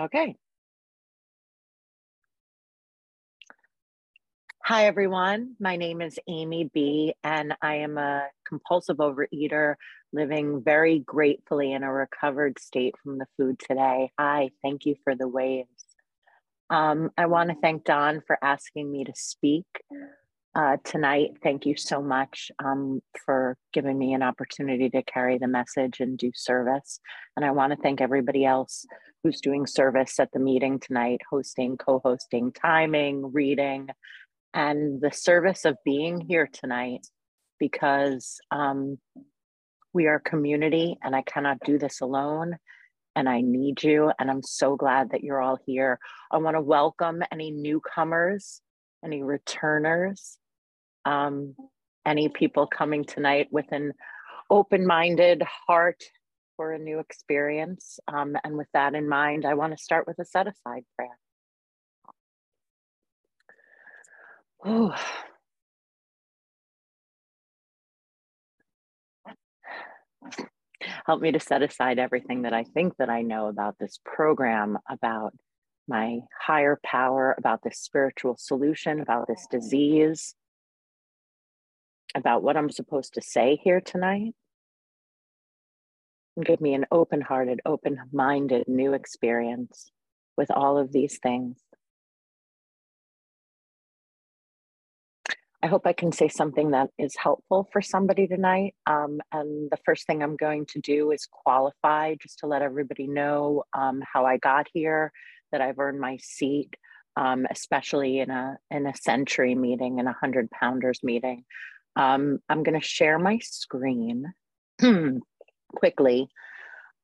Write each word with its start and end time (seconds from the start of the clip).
Okay. 0.00 0.34
Hi, 4.64 4.86
everyone. 4.86 5.56
My 5.60 5.76
name 5.76 6.00
is 6.00 6.18
Amy 6.26 6.70
B., 6.72 7.12
and 7.22 7.54
I 7.60 7.74
am 7.76 7.98
a 7.98 8.28
compulsive 8.48 8.96
overeater 8.96 9.74
living 10.14 10.62
very 10.64 11.00
gratefully 11.00 11.74
in 11.74 11.82
a 11.82 11.92
recovered 11.92 12.58
state 12.58 12.94
from 13.02 13.18
the 13.18 13.26
food 13.36 13.58
today. 13.58 14.10
Hi, 14.18 14.48
thank 14.62 14.86
you 14.86 14.94
for 15.04 15.14
the 15.14 15.28
waves. 15.28 15.84
Um, 16.70 17.10
I 17.18 17.26
want 17.26 17.50
to 17.50 17.56
thank 17.60 17.84
Don 17.84 18.22
for 18.26 18.38
asking 18.42 18.90
me 18.90 19.04
to 19.04 19.12
speak 19.14 19.66
uh, 20.54 20.76
tonight. 20.84 21.30
Thank 21.42 21.64
you 21.66 21.76
so 21.76 22.02
much 22.02 22.50
um, 22.64 23.00
for 23.24 23.56
giving 23.72 23.96
me 23.98 24.14
an 24.14 24.22
opportunity 24.22 24.90
to 24.90 25.02
carry 25.02 25.38
the 25.38 25.46
message 25.46 26.00
and 26.00 26.18
do 26.18 26.32
service. 26.34 27.00
And 27.36 27.44
I 27.44 27.52
want 27.52 27.72
to 27.72 27.78
thank 27.80 28.00
everybody 28.00 28.44
else 28.44 28.84
who's 29.22 29.40
doing 29.40 29.66
service 29.66 30.18
at 30.18 30.32
the 30.32 30.38
meeting 30.38 30.80
tonight, 30.80 31.20
hosting, 31.30 31.76
co 31.76 32.00
hosting, 32.02 32.52
timing, 32.52 33.32
reading, 33.32 33.88
and 34.52 35.00
the 35.00 35.12
service 35.12 35.64
of 35.64 35.76
being 35.84 36.20
here 36.20 36.48
tonight 36.52 37.06
because 37.58 38.38
um, 38.50 38.98
we 39.92 40.06
are 40.06 40.18
community 40.18 40.96
and 41.02 41.14
I 41.14 41.22
cannot 41.22 41.58
do 41.64 41.78
this 41.78 42.00
alone 42.00 42.56
and 43.14 43.28
I 43.28 43.40
need 43.40 43.82
you. 43.82 44.10
And 44.18 44.30
I'm 44.30 44.42
so 44.42 44.76
glad 44.76 45.10
that 45.10 45.22
you're 45.22 45.40
all 45.40 45.58
here. 45.66 45.98
I 46.30 46.38
want 46.38 46.56
to 46.56 46.60
welcome 46.60 47.22
any 47.30 47.50
newcomers, 47.50 48.62
any 49.04 49.22
returners, 49.22 50.38
um, 51.04 51.54
any 52.06 52.28
people 52.28 52.66
coming 52.66 53.04
tonight 53.04 53.48
with 53.50 53.70
an 53.72 53.92
open 54.50 54.86
minded 54.86 55.42
heart 55.66 56.02
for 56.56 56.72
a 56.72 56.78
new 56.78 56.98
experience. 56.98 57.98
Um, 58.08 58.36
and 58.44 58.56
with 58.56 58.68
that 58.74 58.94
in 58.94 59.08
mind, 59.08 59.46
I 59.46 59.54
want 59.54 59.76
to 59.76 59.82
start 59.82 60.06
with 60.06 60.18
a 60.18 60.24
set 60.24 60.46
aside 60.46 60.84
prayer. 60.96 61.18
Oh. 64.64 64.94
Help 71.06 71.22
me 71.22 71.32
to 71.32 71.40
set 71.40 71.62
aside 71.62 71.98
everything 71.98 72.42
that 72.42 72.52
I 72.52 72.64
think 72.64 72.94
that 72.98 73.08
I 73.08 73.22
know 73.22 73.48
about 73.48 73.76
this 73.78 73.98
program, 74.04 74.78
about 74.88 75.32
my 75.88 76.20
higher 76.38 76.78
power, 76.84 77.34
about 77.38 77.62
this 77.62 77.78
spiritual 77.78 78.36
solution, 78.38 79.00
about 79.00 79.26
this 79.26 79.46
disease, 79.50 80.34
about 82.14 82.42
what 82.42 82.56
I'm 82.56 82.70
supposed 82.70 83.14
to 83.14 83.22
say 83.22 83.60
here 83.62 83.80
tonight. 83.80 84.34
And 86.36 86.46
give 86.46 86.60
me 86.60 86.74
an 86.74 86.86
open 86.90 87.20
hearted, 87.20 87.60
open 87.66 87.98
minded 88.12 88.68
new 88.68 88.94
experience 88.94 89.90
with 90.36 90.50
all 90.50 90.78
of 90.78 90.92
these 90.92 91.18
things. 91.22 91.58
I 95.62 95.66
hope 95.66 95.86
I 95.86 95.92
can 95.92 96.10
say 96.10 96.28
something 96.28 96.70
that 96.70 96.88
is 96.98 97.14
helpful 97.16 97.68
for 97.70 97.82
somebody 97.82 98.26
tonight. 98.26 98.74
Um, 98.86 99.20
and 99.30 99.70
the 99.70 99.76
first 99.84 100.06
thing 100.06 100.22
I'm 100.22 100.36
going 100.36 100.64
to 100.66 100.80
do 100.80 101.10
is 101.10 101.28
qualify 101.30 102.14
just 102.14 102.38
to 102.38 102.46
let 102.46 102.62
everybody 102.62 103.06
know 103.06 103.64
um, 103.74 104.02
how 104.10 104.24
I 104.24 104.38
got 104.38 104.68
here, 104.72 105.12
that 105.52 105.60
I've 105.60 105.78
earned 105.78 106.00
my 106.00 106.16
seat, 106.22 106.74
um, 107.16 107.46
especially 107.50 108.20
in 108.20 108.30
a 108.30 108.56
in 108.70 108.86
a 108.86 108.96
century 108.96 109.54
meeting, 109.54 109.98
in 109.98 110.06
a 110.06 110.16
hundred 110.18 110.50
pounders 110.50 111.00
meeting. 111.02 111.44
Um, 111.96 112.38
I'm 112.48 112.62
going 112.62 112.80
to 112.80 112.86
share 112.86 113.18
my 113.18 113.38
screen 113.38 114.32
quickly. 115.74 116.28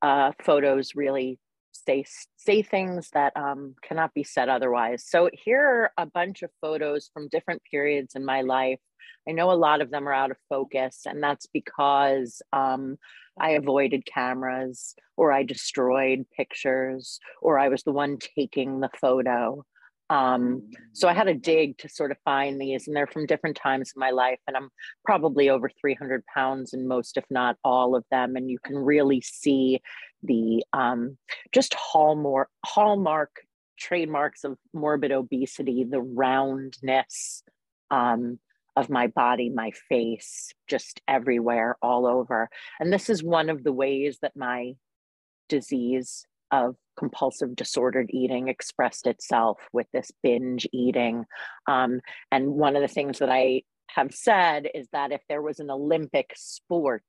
Uh, 0.03 0.33
photos 0.45 0.95
really 0.95 1.39
say 1.73 2.05
say 2.37 2.63
things 2.63 3.11
that 3.13 3.37
um, 3.37 3.75
cannot 3.83 4.15
be 4.15 4.25
said 4.25 4.49
otherwise. 4.49 5.05
So 5.07 5.31
here 5.33 5.63
are 5.63 5.93
a 5.99 6.07
bunch 6.07 6.43
of 6.43 6.51
photos 6.61 7.11
from 7.13 7.29
different 7.29 7.63
periods 7.71 8.15
in 8.15 8.25
my 8.25 8.43
life. 8.43 8.81
I 9.29 9.33
know 9.33 9.51
a 9.51 9.55
lot 9.55 9.81
of 9.81 9.91
them 9.91 10.09
are 10.09 10.13
out 10.13 10.31
of 10.31 10.37
focus, 10.49 11.03
and 11.05 11.23
that's 11.23 11.47
because 11.53 12.41
um, 12.53 12.97
I 13.39 13.51
avoided 13.51 14.07
cameras, 14.07 14.95
or 15.17 15.33
I 15.33 15.43
destroyed 15.43 16.27
pictures, 16.37 17.19
or 17.43 17.59
I 17.59 17.69
was 17.69 17.83
the 17.83 17.93
one 17.93 18.19
taking 18.19 18.81
the 18.81 18.91
photo. 19.01 19.65
Um, 20.09 20.71
so 20.93 21.09
I 21.09 21.15
had 21.15 21.25
to 21.25 21.35
dig 21.35 21.79
to 21.79 21.89
sort 21.89 22.11
of 22.11 22.19
find 22.25 22.61
these, 22.61 22.87
and 22.87 22.97
they're 22.97 23.07
from 23.07 23.27
different 23.27 23.57
times 23.57 23.93
in 23.95 24.01
my 24.01 24.11
life. 24.11 24.39
And 24.47 24.57
I'm 24.57 24.71
probably 25.05 25.51
over 25.51 25.71
300 25.81 26.25
pounds 26.27 26.73
in 26.73 26.87
most, 26.87 27.17
if 27.17 27.25
not 27.31 27.57
all 27.65 27.97
of 27.97 28.05
them. 28.11 28.37
And 28.37 28.51
you 28.51 28.59
can 28.63 28.77
really 28.77 29.21
see 29.21 29.81
the 30.23 30.65
um, 30.73 31.17
just 31.53 31.75
hallmark, 31.75 32.49
hallmark 32.65 33.31
trademarks 33.79 34.45
of 34.45 34.59
morbid 34.73 35.13
obesity, 35.13 35.85
the 35.85 36.01
roundness 36.01 37.43
um, 37.91 38.39
of 38.77 38.91
my 38.91 39.07
body, 39.09 39.49
my 39.49 39.73
face, 39.89 40.53
just 40.69 41.01
everywhere, 41.09 41.77
all 41.83 42.07
over. 42.07 42.49
And 42.81 42.93
this 42.93 43.09
is 43.09 43.23
one 43.23 43.49
of 43.49 43.65
the 43.65 43.73
ways 43.73 44.19
that 44.23 44.37
my 44.37 44.75
disease 45.49 46.27
of 46.51 46.77
compulsive 46.99 47.55
disordered 47.57 48.11
eating 48.11 48.49
expressed 48.49 49.07
itself 49.07 49.59
with 49.73 49.87
this 49.93 50.11
binge 50.23 50.67
eating. 50.73 51.25
Um, 51.67 52.01
and 52.33 52.53
one 52.53 52.77
of 52.77 52.83
the 52.83 52.89
things 52.89 53.19
that 53.19 53.31
I 53.31 53.63
have 53.89 54.15
said 54.15 54.69
is 54.75 54.89
that 54.93 55.13
if 55.13 55.23
there 55.29 55.43
was 55.43 55.61
an 55.61 55.71
Olympic 55.71 56.33
sport 56.37 57.05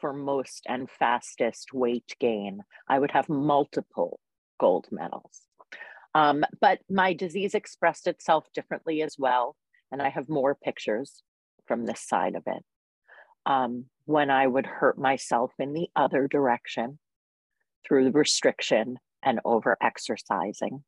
for 0.00 0.12
most 0.12 0.64
and 0.68 0.90
fastest 0.90 1.72
weight 1.72 2.14
gain, 2.20 2.62
I 2.88 2.98
would 2.98 3.10
have 3.10 3.28
multiple 3.28 4.20
gold 4.58 4.86
medals. 4.90 5.42
Um, 6.14 6.44
but 6.60 6.80
my 6.90 7.12
disease 7.12 7.54
expressed 7.54 8.06
itself 8.06 8.46
differently 8.54 9.02
as 9.02 9.16
well. 9.18 9.56
And 9.92 10.02
I 10.02 10.08
have 10.08 10.28
more 10.28 10.54
pictures 10.54 11.22
from 11.66 11.86
this 11.86 12.00
side 12.06 12.34
of 12.34 12.42
it. 12.46 12.64
Um, 13.46 13.86
when 14.04 14.30
I 14.30 14.46
would 14.46 14.66
hurt 14.66 14.98
myself 14.98 15.52
in 15.58 15.72
the 15.72 15.88
other 15.96 16.28
direction 16.28 16.98
through 17.88 18.04
the 18.04 18.12
restriction 18.12 18.98
and 19.24 19.40
over 19.44 19.76
exercising. 19.80 20.84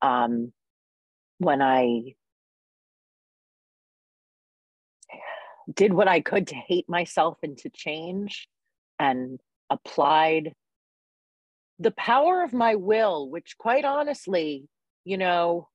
Um, 0.00 0.52
when 1.38 1.62
I 1.62 2.14
did 5.72 5.92
what 5.92 6.08
I 6.08 6.20
could 6.20 6.48
to 6.48 6.54
hate 6.54 6.88
myself 6.88 7.38
and 7.42 7.56
to 7.58 7.70
change 7.70 8.48
and 8.98 9.38
applied 9.70 10.54
the 11.78 11.90
power 11.92 12.42
of 12.42 12.52
my 12.52 12.74
will, 12.74 13.28
which 13.30 13.56
quite 13.58 13.84
honestly, 13.84 14.68
you 15.04 15.16
know, 15.16 15.68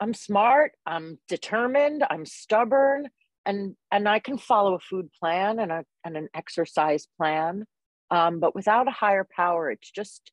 I'm 0.00 0.14
smart, 0.14 0.72
I'm 0.84 1.18
determined, 1.28 2.04
I'm 2.08 2.26
stubborn, 2.26 3.08
and 3.46 3.74
and 3.90 4.08
I 4.08 4.18
can 4.18 4.38
follow 4.38 4.74
a 4.74 4.80
food 4.80 5.10
plan 5.18 5.58
and 5.58 5.72
a 5.72 5.84
and 6.04 6.16
an 6.16 6.28
exercise 6.34 7.08
plan. 7.16 7.64
Um, 8.10 8.40
but 8.40 8.54
without 8.54 8.88
a 8.88 8.92
higher 8.92 9.26
power, 9.36 9.70
it's 9.70 9.90
just 9.90 10.32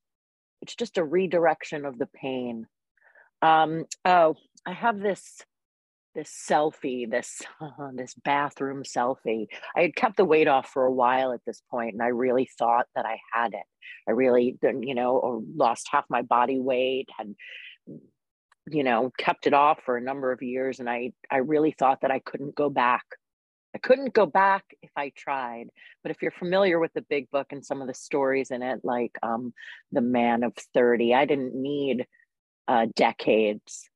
it's 0.61 0.75
just 0.75 0.97
a 0.97 1.03
redirection 1.03 1.85
of 1.85 1.97
the 1.97 2.07
pain. 2.07 2.65
Um, 3.41 3.85
oh, 4.05 4.35
I 4.65 4.73
have 4.73 4.99
this 4.99 5.43
this 6.15 6.31
selfie, 6.49 7.09
this 7.09 7.41
uh, 7.61 7.91
this 7.93 8.15
bathroom 8.15 8.83
selfie. 8.83 9.47
I 9.75 9.81
had 9.81 9.95
kept 9.95 10.17
the 10.17 10.25
weight 10.25 10.47
off 10.47 10.69
for 10.69 10.85
a 10.85 10.91
while 10.91 11.33
at 11.33 11.41
this 11.45 11.61
point, 11.69 11.93
and 11.93 12.01
I 12.01 12.07
really 12.07 12.49
thought 12.57 12.87
that 12.95 13.05
I 13.05 13.19
had 13.33 13.53
it. 13.53 13.65
I 14.07 14.11
really, 14.11 14.57
you 14.63 14.95
know, 14.95 15.43
lost 15.55 15.89
half 15.91 16.05
my 16.09 16.21
body 16.21 16.59
weight, 16.59 17.09
had 17.15 17.35
you 18.67 18.83
know 18.83 19.11
kept 19.17 19.45
it 19.45 19.53
off 19.53 19.81
for 19.85 19.97
a 19.97 20.01
number 20.01 20.31
of 20.31 20.41
years, 20.41 20.79
and 20.79 20.89
I 20.89 21.11
I 21.29 21.37
really 21.37 21.75
thought 21.77 22.01
that 22.01 22.11
I 22.11 22.19
couldn't 22.19 22.55
go 22.55 22.69
back 22.69 23.03
I 23.75 23.77
couldn't 23.77 24.13
go 24.13 24.25
back 24.25 24.63
if 24.81 24.91
I 24.95 25.11
tried. 25.17 25.67
But 26.01 26.11
if 26.11 26.21
you're 26.21 26.31
familiar 26.31 26.79
with 26.79 26.93
the 26.93 27.01
big 27.01 27.29
book 27.29 27.47
and 27.51 27.63
some 27.63 27.81
of 27.81 27.87
the 27.87 27.93
stories 27.93 28.49
in 28.49 28.63
it, 28.63 28.79
like 28.85 29.17
um, 29.21 29.53
The 29.91 29.99
Man 29.99 30.43
of 30.43 30.53
30, 30.73 31.13
I 31.13 31.25
didn't 31.25 31.53
need 31.53 32.07
uh, 32.69 32.87
decades, 32.95 33.89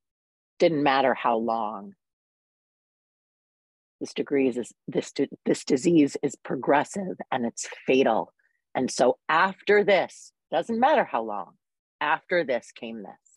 didn't 0.59 0.83
matter 0.83 1.13
how 1.13 1.37
long. 1.37 1.93
This 4.01 4.13
degree 4.13 4.49
is 4.49 4.73
this 4.87 5.13
this 5.45 5.63
disease 5.65 6.15
is 6.21 6.35
progressive 6.35 7.17
and 7.31 7.45
it's 7.45 7.67
fatal. 7.87 8.33
And 8.75 8.91
so 8.91 9.17
after 9.27 9.83
this, 9.83 10.31
doesn't 10.51 10.79
matter 10.79 11.03
how 11.03 11.23
long, 11.23 11.53
after 12.01 12.43
this 12.43 12.71
came 12.73 13.03
this. 13.03 13.28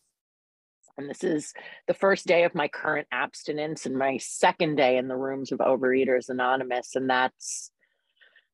And 0.97 1.09
this 1.09 1.23
is 1.23 1.53
the 1.87 1.93
first 1.93 2.27
day 2.27 2.43
of 2.43 2.53
my 2.53 2.67
current 2.67 3.07
abstinence 3.11 3.85
and 3.85 3.97
my 3.97 4.17
second 4.17 4.75
day 4.75 4.97
in 4.97 5.07
the 5.07 5.15
rooms 5.15 5.51
of 5.51 5.59
Overeaters 5.59 6.29
Anonymous. 6.29 6.95
And 6.95 7.09
that's, 7.09 7.71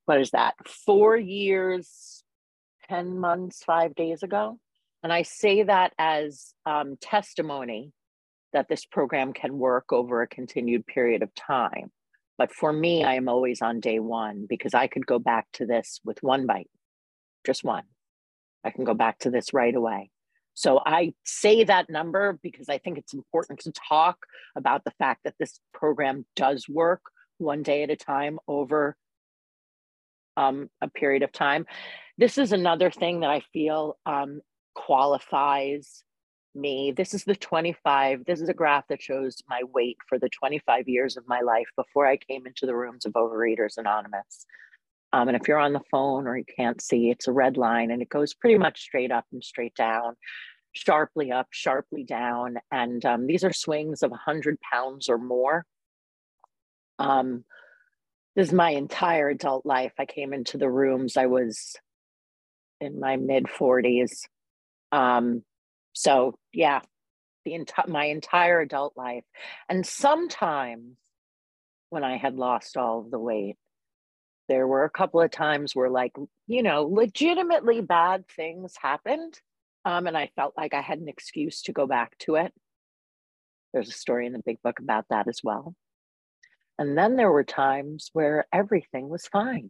what 0.05 0.21
is 0.21 0.31
that, 0.31 0.55
four 0.67 1.17
years, 1.17 2.23
10 2.87 3.19
months, 3.19 3.63
five 3.63 3.93
days 3.93 4.23
ago? 4.23 4.57
And 5.03 5.11
I 5.11 5.23
say 5.23 5.63
that 5.63 5.93
as 5.97 6.53
um, 6.65 6.97
testimony 7.01 7.91
that 8.53 8.67
this 8.67 8.85
program 8.85 9.33
can 9.33 9.57
work 9.57 9.91
over 9.91 10.21
a 10.21 10.27
continued 10.27 10.85
period 10.87 11.23
of 11.23 11.33
time. 11.35 11.91
But 12.37 12.53
for 12.53 12.71
me, 12.71 13.03
I 13.03 13.15
am 13.15 13.27
always 13.27 13.61
on 13.61 13.79
day 13.79 13.99
one 13.99 14.45
because 14.49 14.73
I 14.73 14.87
could 14.87 15.05
go 15.05 15.19
back 15.19 15.47
to 15.53 15.65
this 15.65 15.99
with 16.05 16.23
one 16.23 16.45
bite, 16.45 16.69
just 17.45 17.63
one. 17.63 17.83
I 18.63 18.71
can 18.71 18.85
go 18.85 18.93
back 18.93 19.19
to 19.19 19.29
this 19.29 19.53
right 19.53 19.75
away. 19.75 20.09
So 20.59 20.81
I 20.85 21.13
say 21.23 21.63
that 21.63 21.89
number 21.89 22.37
because 22.43 22.67
I 22.67 22.79
think 22.79 22.97
it's 22.97 23.13
important 23.13 23.59
to 23.59 23.71
talk 23.71 24.17
about 24.57 24.83
the 24.83 24.91
fact 24.99 25.21
that 25.23 25.35
this 25.39 25.57
program 25.73 26.25
does 26.35 26.67
work 26.67 26.99
one 27.37 27.63
day 27.63 27.81
at 27.83 27.89
a 27.89 27.95
time 27.95 28.39
over 28.45 28.97
um, 30.35 30.69
a 30.81 30.89
period 30.89 31.23
of 31.23 31.31
time. 31.31 31.65
This 32.17 32.37
is 32.37 32.51
another 32.51 32.91
thing 32.91 33.21
that 33.21 33.29
I 33.29 33.41
feel 33.53 33.99
um, 34.05 34.41
qualifies 34.75 36.03
me. 36.53 36.91
This 36.91 37.13
is 37.13 37.23
the 37.23 37.37
25, 37.37 38.25
this 38.25 38.41
is 38.41 38.49
a 38.49 38.53
graph 38.53 38.83
that 38.89 39.01
shows 39.01 39.37
my 39.47 39.61
weight 39.73 39.95
for 40.09 40.19
the 40.19 40.27
25 40.27 40.89
years 40.89 41.15
of 41.15 41.25
my 41.25 41.39
life 41.39 41.69
before 41.77 42.05
I 42.05 42.17
came 42.17 42.45
into 42.45 42.65
the 42.65 42.75
rooms 42.75 43.05
of 43.05 43.13
Overeaters 43.13 43.77
Anonymous. 43.77 44.45
Um, 45.11 45.27
and 45.27 45.35
if 45.35 45.47
you're 45.47 45.59
on 45.59 45.73
the 45.73 45.81
phone 45.91 46.27
or 46.27 46.37
you 46.37 46.45
can't 46.45 46.81
see, 46.81 47.09
it's 47.09 47.27
a 47.27 47.31
red 47.31 47.57
line 47.57 47.91
and 47.91 48.01
it 48.01 48.09
goes 48.09 48.33
pretty 48.33 48.57
much 48.57 48.81
straight 48.81 49.11
up 49.11 49.25
and 49.31 49.43
straight 49.43 49.73
down, 49.75 50.15
sharply 50.73 51.31
up, 51.31 51.47
sharply 51.49 52.03
down. 52.03 52.57
And 52.71 53.03
um, 53.05 53.25
these 53.25 53.43
are 53.43 53.53
swings 53.53 54.03
of 54.03 54.11
100 54.11 54.57
pounds 54.71 55.09
or 55.09 55.17
more. 55.17 55.65
Um, 56.99 57.43
this 58.35 58.49
is 58.49 58.53
my 58.53 58.71
entire 58.71 59.29
adult 59.29 59.65
life. 59.65 59.93
I 59.97 60.05
came 60.05 60.33
into 60.33 60.57
the 60.57 60.69
rooms, 60.69 61.17
I 61.17 61.25
was 61.25 61.75
in 62.79 62.99
my 62.99 63.17
mid 63.17 63.45
40s. 63.45 64.21
Um, 64.91 65.43
so, 65.93 66.35
yeah, 66.53 66.81
the 67.45 67.51
enti- 67.51 67.87
my 67.87 68.05
entire 68.05 68.61
adult 68.61 68.95
life. 68.95 69.23
And 69.67 69.85
sometimes 69.85 70.95
when 71.89 72.03
I 72.03 72.17
had 72.17 72.35
lost 72.35 72.77
all 72.77 72.99
of 72.99 73.11
the 73.11 73.19
weight, 73.19 73.57
there 74.49 74.67
were 74.67 74.83
a 74.83 74.89
couple 74.89 75.21
of 75.21 75.31
times 75.31 75.73
where 75.75 75.89
like 75.89 76.13
you 76.47 76.61
know 76.61 76.83
legitimately 76.83 77.79
bad 77.81 78.27
things 78.27 78.75
happened 78.81 79.39
um, 79.85 80.07
and 80.07 80.17
i 80.17 80.29
felt 80.35 80.53
like 80.57 80.73
i 80.73 80.81
had 80.81 80.99
an 80.99 81.07
excuse 81.07 81.61
to 81.61 81.71
go 81.71 81.87
back 81.87 82.17
to 82.17 82.35
it. 82.35 82.53
There's 83.71 83.89
a 83.89 83.93
story 83.93 84.25
in 84.25 84.33
the 84.33 84.41
big 84.43 84.61
book 84.63 84.79
about 84.79 85.05
that 85.11 85.27
as 85.27 85.41
well. 85.43 85.75
And 86.79 86.97
then 86.97 87.17
there 87.17 87.31
were 87.31 87.43
times 87.43 88.09
where 88.13 88.47
everything 88.51 89.09
was 89.09 89.27
fine 89.27 89.69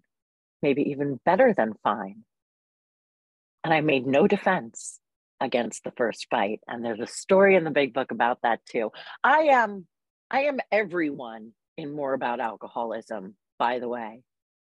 maybe 0.61 0.89
even 0.91 1.19
better 1.25 1.53
than 1.53 1.73
fine. 1.83 2.23
And 3.63 3.73
i 3.73 3.81
made 3.81 4.07
no 4.07 4.27
defense 4.27 4.99
against 5.41 5.83
the 5.83 5.91
first 5.91 6.27
bite 6.29 6.59
and 6.67 6.83
there's 6.83 6.99
a 6.99 7.07
story 7.07 7.55
in 7.55 7.63
the 7.63 7.71
big 7.71 7.93
book 7.93 8.11
about 8.11 8.39
that 8.43 8.65
too. 8.65 8.91
I 9.23 9.39
am 9.51 9.85
i 10.31 10.41
am 10.43 10.59
everyone 10.71 11.51
in 11.77 11.93
more 11.93 12.13
about 12.13 12.39
alcoholism 12.39 13.35
by 13.57 13.79
the 13.79 13.87
way 13.87 14.23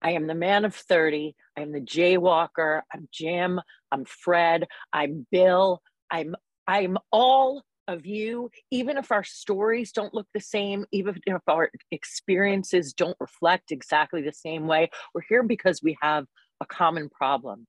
I 0.02 0.12
am 0.12 0.28
the 0.28 0.36
man 0.36 0.66
of 0.66 0.76
30. 0.76 1.36
I 1.58 1.62
am 1.62 1.72
the 1.72 1.82
jaywalker. 1.82 2.82
I'm 2.94 3.08
Jim. 3.12 3.60
I'm 3.92 4.06
Fred. 4.06 4.68
I'm 4.94 5.26
Bill. 5.32 5.82
I'm 6.12 6.36
I'm 6.68 6.98
all 7.12 7.64
of 7.88 8.06
you, 8.06 8.52
even 8.70 8.98
if 8.98 9.12
our 9.12 9.24
stories 9.24 9.92
don't 9.92 10.14
look 10.14 10.28
the 10.34 10.40
same, 10.40 10.86
even 10.92 11.20
if 11.26 11.42
our 11.48 11.72
experiences 11.90 12.94
don't 12.94 13.18
reflect 13.20 13.72
exactly 13.72 14.22
the 14.22 14.32
same 14.32 14.68
way, 14.68 14.92
we're 15.14 15.24
here 15.28 15.42
because 15.42 15.82
we 15.82 15.98
have 16.00 16.26
a 16.62 16.66
common 16.68 17.10
problem 17.10 17.66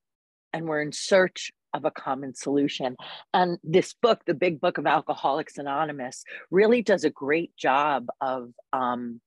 and 0.52 0.68
we're 0.68 0.82
in 0.82 0.92
search 0.92 1.50
of 1.72 1.86
a 1.86 1.90
common 1.90 2.34
solution. 2.34 2.96
And 3.32 3.58
this 3.64 3.94
book, 3.94 4.20
The 4.26 4.34
Big 4.34 4.60
Book 4.60 4.76
of 4.76 4.86
Alcoholics 4.86 5.56
Anonymous, 5.56 6.24
really 6.50 6.82
does 6.82 7.04
a 7.04 7.10
great 7.10 7.56
job 7.56 8.08
of 8.20 8.50
um, 8.74 9.22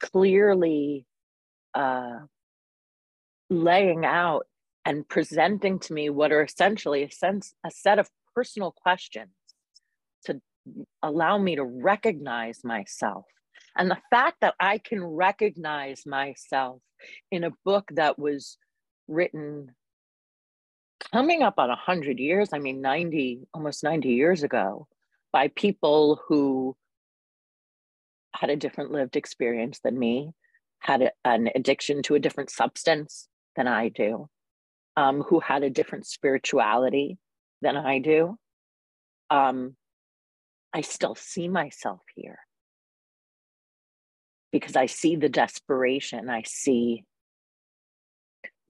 clearly 0.00 1.06
uh, 1.74 2.20
laying 3.50 4.04
out 4.04 4.46
and 4.84 5.08
presenting 5.08 5.78
to 5.78 5.92
me 5.92 6.10
what 6.10 6.32
are 6.32 6.42
essentially 6.42 7.02
a 7.02 7.10
sense 7.10 7.54
a 7.64 7.70
set 7.70 7.98
of 7.98 8.08
personal 8.34 8.72
questions 8.72 9.30
to 10.24 10.40
allow 11.02 11.38
me 11.38 11.56
to 11.56 11.64
recognize 11.64 12.64
myself. 12.64 13.24
And 13.76 13.90
the 13.90 13.98
fact 14.10 14.38
that 14.40 14.54
i 14.60 14.78
can 14.78 15.02
recognize 15.02 16.04
myself 16.06 16.80
in 17.30 17.44
a 17.44 17.52
book 17.64 17.88
that 17.94 18.18
was 18.18 18.58
written 19.06 19.72
coming 21.12 21.42
up 21.42 21.54
on 21.58 21.68
100 21.68 22.18
years 22.18 22.50
i 22.52 22.58
mean 22.58 22.80
90 22.80 23.46
almost 23.54 23.84
90 23.84 24.08
years 24.08 24.42
ago 24.42 24.88
by 25.32 25.48
people 25.48 26.20
who 26.26 26.76
had 28.38 28.50
a 28.50 28.56
different 28.56 28.92
lived 28.92 29.16
experience 29.16 29.80
than 29.82 29.98
me, 29.98 30.30
had 30.78 31.02
a, 31.02 31.10
an 31.24 31.48
addiction 31.56 32.02
to 32.02 32.14
a 32.14 32.20
different 32.20 32.50
substance 32.50 33.28
than 33.56 33.66
I 33.66 33.88
do, 33.88 34.28
um, 34.96 35.22
who 35.22 35.40
had 35.40 35.64
a 35.64 35.70
different 35.70 36.06
spirituality 36.06 37.18
than 37.62 37.76
I 37.76 37.98
do. 37.98 38.36
Um, 39.28 39.74
I 40.72 40.82
still 40.82 41.16
see 41.16 41.48
myself 41.48 42.00
here 42.14 42.38
because 44.52 44.76
I 44.76 44.86
see 44.86 45.16
the 45.16 45.28
desperation. 45.28 46.30
I 46.30 46.42
see 46.46 47.04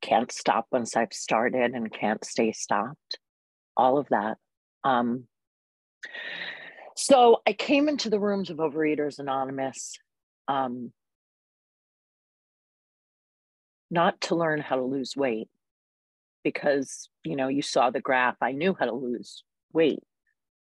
can't 0.00 0.32
stop 0.32 0.66
once 0.72 0.96
I've 0.96 1.12
started 1.12 1.74
and 1.74 1.92
can't 1.92 2.24
stay 2.24 2.52
stopped. 2.52 3.18
All 3.76 3.98
of 3.98 4.08
that. 4.08 4.38
Um, 4.82 5.24
so 6.98 7.42
I 7.46 7.52
came 7.52 7.88
into 7.88 8.10
the 8.10 8.18
rooms 8.18 8.50
of 8.50 8.56
Overeaters 8.56 9.20
Anonymous 9.20 9.96
um, 10.48 10.90
not 13.88 14.20
to 14.22 14.34
learn 14.34 14.60
how 14.60 14.74
to 14.74 14.82
lose 14.82 15.14
weight 15.16 15.48
because, 16.42 17.08
you 17.22 17.36
know, 17.36 17.46
you 17.46 17.62
saw 17.62 17.90
the 17.90 18.00
graph. 18.00 18.34
I 18.40 18.50
knew 18.50 18.74
how 18.76 18.86
to 18.86 18.92
lose 18.92 19.44
weight. 19.72 20.02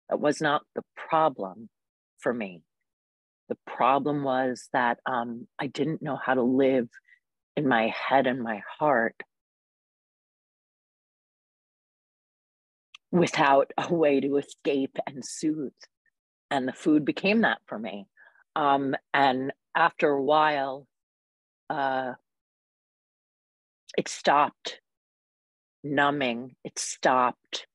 That 0.09 0.21
was 0.21 0.41
not 0.41 0.63
the 0.75 0.81
problem 0.97 1.69
for 2.19 2.33
me. 2.33 2.63
The 3.51 3.59
problem 3.67 4.23
was 4.23 4.71
that 4.73 5.01
um, 5.05 5.47
I 5.59 5.67
didn't 5.67 6.01
know 6.01 6.17
how 6.17 6.33
to 6.33 6.43
live 6.43 6.89
in 7.59 7.69
my 7.69 7.89
head 8.09 8.27
and 8.27 8.41
my 8.43 8.63
heart 8.79 9.17
without 13.11 13.71
a 13.77 13.93
way 13.93 14.21
to 14.21 14.39
escape 14.39 14.97
and 15.07 15.23
soothe 15.23 15.73
and 16.53 16.69
the 16.69 16.73
food 16.73 17.05
became 17.07 17.41
that 17.41 17.59
for 17.67 17.79
me. 17.79 18.07
Um, 18.55 18.95
and 19.15 19.53
after 19.75 20.11
a 20.11 20.23
while, 20.23 20.87
uh, 21.71 22.13
it 23.97 24.07
stopped 24.07 24.81
numbing, 25.83 26.55
it 26.63 26.79
stopped 26.79 27.67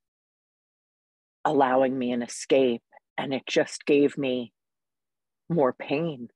allowing 1.44 1.98
me 1.98 2.12
an 2.12 2.22
escape, 2.22 2.84
and 3.18 3.34
it 3.34 3.48
just 3.48 3.84
gave 3.86 4.16
me 4.16 4.54
more 5.50 5.74
pain. 5.74 6.30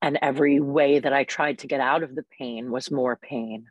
And 0.00 0.18
every 0.20 0.58
way 0.58 0.98
that 0.98 1.12
I 1.12 1.22
tried 1.22 1.60
to 1.60 1.68
get 1.68 1.80
out 1.80 2.02
of 2.02 2.16
the 2.16 2.24
pain 2.36 2.72
was 2.72 2.90
more 2.90 3.14
pain. 3.14 3.66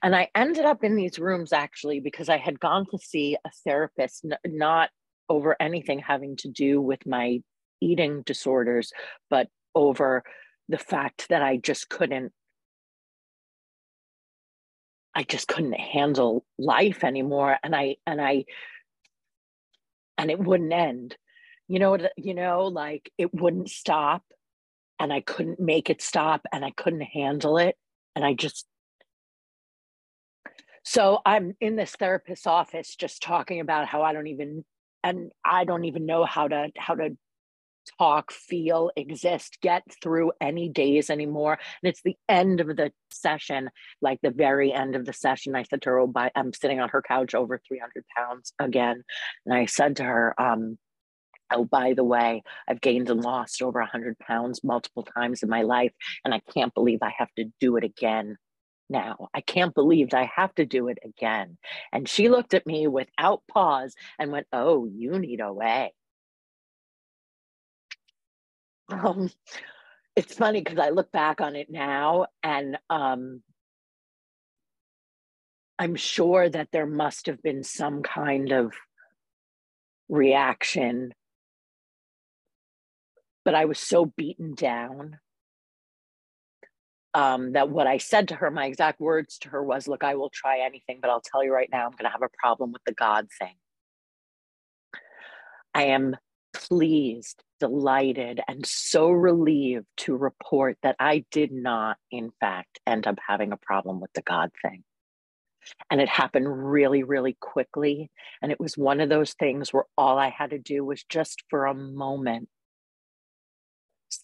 And 0.00 0.14
I 0.14 0.28
ended 0.32 0.64
up 0.64 0.84
in 0.84 0.94
these 0.94 1.18
rooms 1.18 1.52
actually 1.52 1.98
because 1.98 2.28
I 2.28 2.36
had 2.36 2.60
gone 2.60 2.86
to 2.92 2.98
see 2.98 3.36
a 3.44 3.50
therapist, 3.64 4.24
not 4.46 4.90
over 5.28 5.56
anything 5.60 5.98
having 5.98 6.36
to 6.38 6.48
do 6.48 6.80
with 6.80 7.06
my 7.06 7.40
eating 7.80 8.22
disorders, 8.22 8.92
but 9.30 9.48
over 9.74 10.22
the 10.68 10.78
fact 10.78 11.28
that 11.28 11.42
I 11.42 11.56
just 11.56 11.88
couldn't 11.88 12.32
I 15.14 15.22
just 15.22 15.48
couldn't 15.48 15.72
handle 15.80 16.44
life 16.58 17.02
anymore 17.02 17.56
and 17.62 17.74
I 17.74 17.96
and 18.06 18.20
I 18.20 18.44
and 20.18 20.30
it 20.30 20.38
wouldn't 20.38 20.72
end. 20.72 21.16
You 21.68 21.78
know 21.78 21.98
you 22.16 22.34
know 22.34 22.66
like 22.66 23.10
it 23.18 23.34
wouldn't 23.34 23.70
stop 23.70 24.22
and 24.98 25.12
I 25.12 25.20
couldn't 25.20 25.60
make 25.60 25.90
it 25.90 26.02
stop 26.02 26.46
and 26.52 26.64
I 26.64 26.70
couldn't 26.70 27.02
handle 27.02 27.58
it 27.58 27.76
and 28.14 28.24
I 28.24 28.34
just 28.34 28.66
so 30.84 31.18
I'm 31.26 31.54
in 31.60 31.76
this 31.76 31.96
therapist's 31.96 32.46
office 32.46 32.94
just 32.94 33.22
talking 33.22 33.60
about 33.60 33.88
how 33.88 34.02
I 34.02 34.12
don't 34.12 34.28
even 34.28 34.64
and 35.02 35.30
I 35.44 35.64
don't 35.64 35.84
even 35.84 36.06
know 36.06 36.24
how 36.24 36.48
to 36.48 36.68
how 36.76 36.94
to 36.94 37.16
talk, 37.98 38.32
feel, 38.32 38.90
exist, 38.96 39.58
get 39.62 39.82
through 40.02 40.32
any 40.40 40.68
days 40.68 41.10
anymore. 41.10 41.58
And 41.82 41.88
it's 41.88 42.02
the 42.02 42.16
end 42.28 42.60
of 42.60 42.68
the 42.68 42.92
session, 43.10 43.70
like 44.02 44.18
the 44.22 44.30
very 44.30 44.72
end 44.72 44.96
of 44.96 45.04
the 45.04 45.12
session. 45.12 45.54
I 45.54 45.62
said 45.62 45.82
to 45.82 45.90
her, 45.90 46.00
oh, 46.00 46.06
by, 46.06 46.30
I'm 46.34 46.52
sitting 46.52 46.80
on 46.80 46.88
her 46.90 47.02
couch 47.02 47.34
over 47.34 47.60
300 47.66 48.04
pounds 48.16 48.52
again. 48.58 49.04
And 49.44 49.54
I 49.54 49.66
said 49.66 49.96
to 49.96 50.04
her, 50.04 50.34
um, 50.40 50.78
oh, 51.52 51.64
by 51.64 51.94
the 51.94 52.04
way, 52.04 52.42
I've 52.68 52.80
gained 52.80 53.08
and 53.10 53.22
lost 53.22 53.62
over 53.62 53.80
100 53.80 54.18
pounds 54.18 54.64
multiple 54.64 55.04
times 55.04 55.42
in 55.42 55.48
my 55.48 55.62
life. 55.62 55.92
And 56.24 56.34
I 56.34 56.40
can't 56.52 56.74
believe 56.74 56.98
I 57.02 57.14
have 57.18 57.32
to 57.36 57.46
do 57.60 57.76
it 57.76 57.84
again 57.84 58.36
now. 58.88 59.28
I 59.34 59.40
can't 59.40 59.74
believe 59.74 60.14
I 60.14 60.30
have 60.34 60.54
to 60.56 60.66
do 60.66 60.88
it 60.88 60.98
again. 61.04 61.58
And 61.92 62.08
she 62.08 62.28
looked 62.28 62.54
at 62.54 62.66
me 62.66 62.86
without 62.86 63.42
pause 63.48 63.94
and 64.18 64.32
went, 64.32 64.46
Oh, 64.52 64.86
you 64.86 65.18
need 65.18 65.40
OA. 65.40 65.90
Um, 68.88 69.30
it's 70.14 70.34
funny 70.34 70.60
because 70.62 70.78
I 70.78 70.90
look 70.90 71.10
back 71.10 71.40
on 71.40 71.56
it 71.56 71.68
now 71.70 72.26
and 72.42 72.78
um, 72.88 73.42
I'm 75.78 75.94
sure 75.94 76.48
that 76.48 76.68
there 76.72 76.86
must 76.86 77.26
have 77.26 77.42
been 77.42 77.62
some 77.62 78.02
kind 78.02 78.52
of 78.52 78.72
reaction, 80.08 81.12
but 83.44 83.54
I 83.54 83.66
was 83.66 83.78
so 83.78 84.06
beaten 84.06 84.54
down 84.54 85.18
um, 87.16 87.52
that 87.52 87.70
what 87.70 87.86
I 87.86 87.96
said 87.96 88.28
to 88.28 88.34
her, 88.34 88.50
my 88.50 88.66
exact 88.66 89.00
words 89.00 89.38
to 89.38 89.48
her 89.48 89.64
was, 89.64 89.88
Look, 89.88 90.04
I 90.04 90.16
will 90.16 90.28
try 90.28 90.58
anything, 90.60 90.98
but 91.00 91.08
I'll 91.08 91.22
tell 91.22 91.42
you 91.42 91.52
right 91.52 91.68
now, 91.72 91.86
I'm 91.86 91.92
going 91.92 92.04
to 92.04 92.10
have 92.10 92.22
a 92.22 92.28
problem 92.38 92.72
with 92.72 92.82
the 92.84 92.92
God 92.92 93.26
thing. 93.38 93.54
I 95.74 95.84
am 95.84 96.14
pleased, 96.52 97.42
delighted, 97.58 98.42
and 98.46 98.66
so 98.66 99.10
relieved 99.10 99.86
to 99.98 100.14
report 100.14 100.76
that 100.82 100.96
I 101.00 101.24
did 101.30 101.52
not, 101.52 101.96
in 102.10 102.32
fact, 102.38 102.80
end 102.86 103.06
up 103.06 103.18
having 103.26 103.50
a 103.50 103.56
problem 103.56 103.98
with 103.98 104.12
the 104.12 104.22
God 104.22 104.50
thing. 104.60 104.84
And 105.90 106.02
it 106.02 106.10
happened 106.10 106.70
really, 106.70 107.02
really 107.02 107.36
quickly. 107.40 108.10
And 108.42 108.52
it 108.52 108.60
was 108.60 108.76
one 108.76 109.00
of 109.00 109.08
those 109.08 109.32
things 109.32 109.72
where 109.72 109.86
all 109.96 110.18
I 110.18 110.28
had 110.28 110.50
to 110.50 110.58
do 110.58 110.84
was 110.84 111.02
just 111.08 111.44
for 111.48 111.64
a 111.64 111.74
moment 111.74 112.50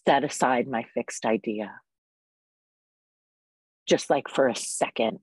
set 0.07 0.23
aside 0.23 0.67
my 0.67 0.85
fixed 0.93 1.25
idea. 1.25 1.71
Just 3.87 4.09
like 4.09 4.29
for 4.29 4.47
a 4.47 4.55
second, 4.55 5.19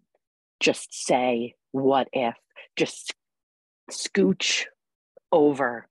just 0.61 1.07
say, 1.07 1.55
what 1.73 2.09
if? 2.12 2.35
Just 2.76 3.14
scooch 3.90 4.67
over 5.33 5.87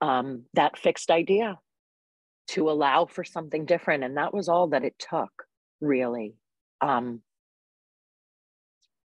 um, 0.00 0.44
that 0.54 0.78
fixed 0.78 1.10
idea 1.10 1.58
to 2.48 2.70
allow 2.70 3.04
for 3.04 3.24
something 3.24 3.66
different. 3.66 4.04
And 4.04 4.16
that 4.16 4.32
was 4.32 4.48
all 4.48 4.68
that 4.68 4.84
it 4.84 4.94
took, 4.98 5.30
really. 5.80 6.34
Um, 6.80 7.20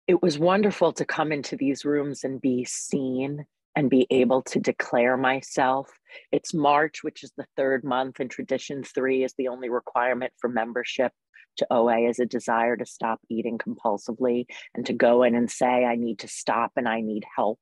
it 0.06 0.22
was 0.22 0.38
wonderful 0.38 0.92
to 0.94 1.04
come 1.04 1.32
into 1.32 1.56
these 1.56 1.84
rooms 1.84 2.24
and 2.24 2.40
be 2.40 2.64
seen 2.64 3.44
and 3.74 3.90
be 3.90 4.06
able 4.08 4.40
to 4.40 4.58
declare 4.58 5.16
myself. 5.16 5.90
It's 6.32 6.54
March, 6.54 7.02
which 7.02 7.22
is 7.22 7.32
the 7.36 7.46
third 7.56 7.84
month, 7.84 8.20
and 8.20 8.30
tradition 8.30 8.82
three 8.82 9.22
is 9.22 9.34
the 9.36 9.48
only 9.48 9.68
requirement 9.68 10.32
for 10.38 10.48
membership 10.48 11.12
to 11.56 11.66
OA 11.70 12.08
is 12.08 12.18
a 12.18 12.26
desire 12.26 12.76
to 12.76 12.86
stop 12.86 13.20
eating 13.28 13.58
compulsively 13.58 14.46
and 14.74 14.86
to 14.86 14.92
go 14.92 15.22
in 15.22 15.34
and 15.34 15.50
say, 15.50 15.84
I 15.84 15.96
need 15.96 16.20
to 16.20 16.28
stop 16.28 16.72
and 16.76 16.88
I 16.88 17.00
need 17.00 17.24
help. 17.36 17.58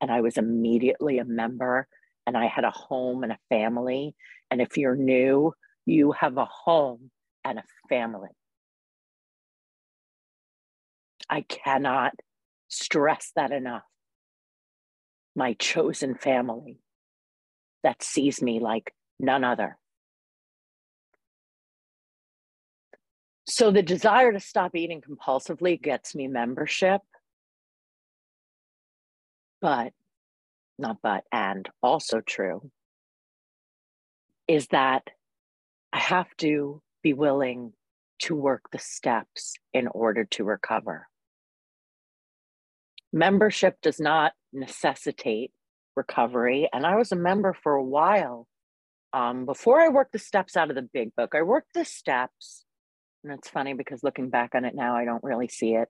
And 0.00 0.10
I 0.10 0.20
was 0.20 0.36
immediately 0.36 1.18
a 1.18 1.24
member 1.24 1.86
and 2.26 2.36
I 2.36 2.46
had 2.46 2.64
a 2.64 2.70
home 2.70 3.22
and 3.22 3.32
a 3.32 3.38
family. 3.48 4.14
And 4.50 4.60
if 4.60 4.76
you're 4.76 4.96
new, 4.96 5.54
you 5.86 6.12
have 6.12 6.36
a 6.36 6.46
home 6.46 7.10
and 7.44 7.58
a 7.58 7.64
family. 7.88 8.30
I 11.28 11.42
cannot 11.42 12.12
stress 12.68 13.32
that 13.36 13.50
enough. 13.50 13.84
My 15.36 15.54
chosen 15.54 16.14
family 16.14 16.78
that 17.82 18.02
sees 18.02 18.42
me 18.42 18.60
like 18.60 18.92
none 19.18 19.44
other. 19.44 19.78
So 23.46 23.70
the 23.70 23.82
desire 23.82 24.32
to 24.32 24.40
stop 24.40 24.74
eating 24.74 25.02
compulsively 25.02 25.80
gets 25.80 26.14
me 26.14 26.28
membership. 26.28 27.02
But, 29.60 29.92
not 30.78 30.98
but, 31.02 31.24
and 31.32 31.68
also 31.82 32.20
true, 32.20 32.70
is 34.48 34.66
that 34.68 35.08
I 35.92 35.98
have 35.98 36.28
to 36.38 36.82
be 37.02 37.12
willing 37.12 37.72
to 38.20 38.34
work 38.34 38.70
the 38.72 38.78
steps 38.78 39.54
in 39.72 39.88
order 39.88 40.24
to 40.24 40.44
recover 40.44 41.08
membership 43.14 43.80
does 43.80 44.00
not 44.00 44.32
necessitate 44.52 45.52
recovery. 45.96 46.68
And 46.72 46.84
I 46.84 46.96
was 46.96 47.12
a 47.12 47.16
member 47.16 47.56
for 47.62 47.74
a 47.76 47.84
while. 47.84 48.46
Um, 49.12 49.46
before 49.46 49.80
I 49.80 49.88
worked 49.88 50.12
the 50.12 50.18
steps 50.18 50.56
out 50.56 50.68
of 50.68 50.76
the 50.76 50.82
big 50.82 51.14
book, 51.14 51.34
I 51.34 51.42
worked 51.42 51.72
the 51.72 51.84
steps. 51.84 52.63
And 53.24 53.32
it's 53.32 53.48
funny 53.48 53.74
because 53.74 54.02
looking 54.02 54.30
back 54.30 54.54
on 54.54 54.64
it 54.64 54.74
now, 54.74 54.96
I 54.96 55.04
don't 55.04 55.24
really 55.24 55.48
see 55.48 55.74
it. 55.74 55.88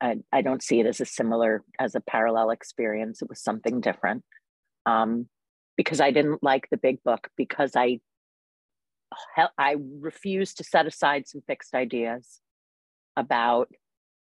I, 0.00 0.18
I 0.32 0.42
don't 0.42 0.62
see 0.62 0.80
it 0.80 0.86
as 0.86 1.00
a 1.00 1.06
similar, 1.06 1.64
as 1.78 1.94
a 1.94 2.00
parallel 2.00 2.50
experience. 2.50 3.20
It 3.20 3.28
was 3.28 3.42
something 3.42 3.80
different. 3.80 4.22
Um, 4.86 5.28
because 5.76 6.00
I 6.00 6.10
didn't 6.10 6.42
like 6.42 6.68
the 6.70 6.76
big 6.76 7.02
book, 7.02 7.28
because 7.36 7.72
I 7.76 8.00
I 9.58 9.76
refused 10.00 10.56
to 10.58 10.64
set 10.64 10.86
aside 10.86 11.28
some 11.28 11.42
fixed 11.46 11.74
ideas 11.74 12.40
about 13.16 13.68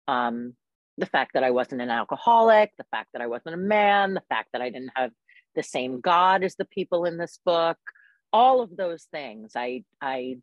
um, 0.06 0.54
the 0.98 1.06
fact 1.06 1.32
that 1.34 1.44
I 1.44 1.50
wasn't 1.50 1.80
an 1.80 1.90
alcoholic, 1.90 2.72
the 2.76 2.84
fact 2.90 3.10
that 3.12 3.22
I 3.22 3.26
wasn't 3.26 3.54
a 3.54 3.58
man, 3.58 4.14
the 4.14 4.22
fact 4.28 4.50
that 4.52 4.62
I 4.62 4.70
didn't 4.70 4.92
have 4.94 5.10
the 5.54 5.62
same 5.62 6.00
God 6.00 6.44
as 6.44 6.56
the 6.56 6.64
people 6.66 7.04
in 7.04 7.18
this 7.18 7.38
book, 7.44 7.78
all 8.32 8.60
of 8.60 8.76
those 8.76 9.04
things. 9.10 9.52
I, 9.56 9.84
I, 10.00 10.36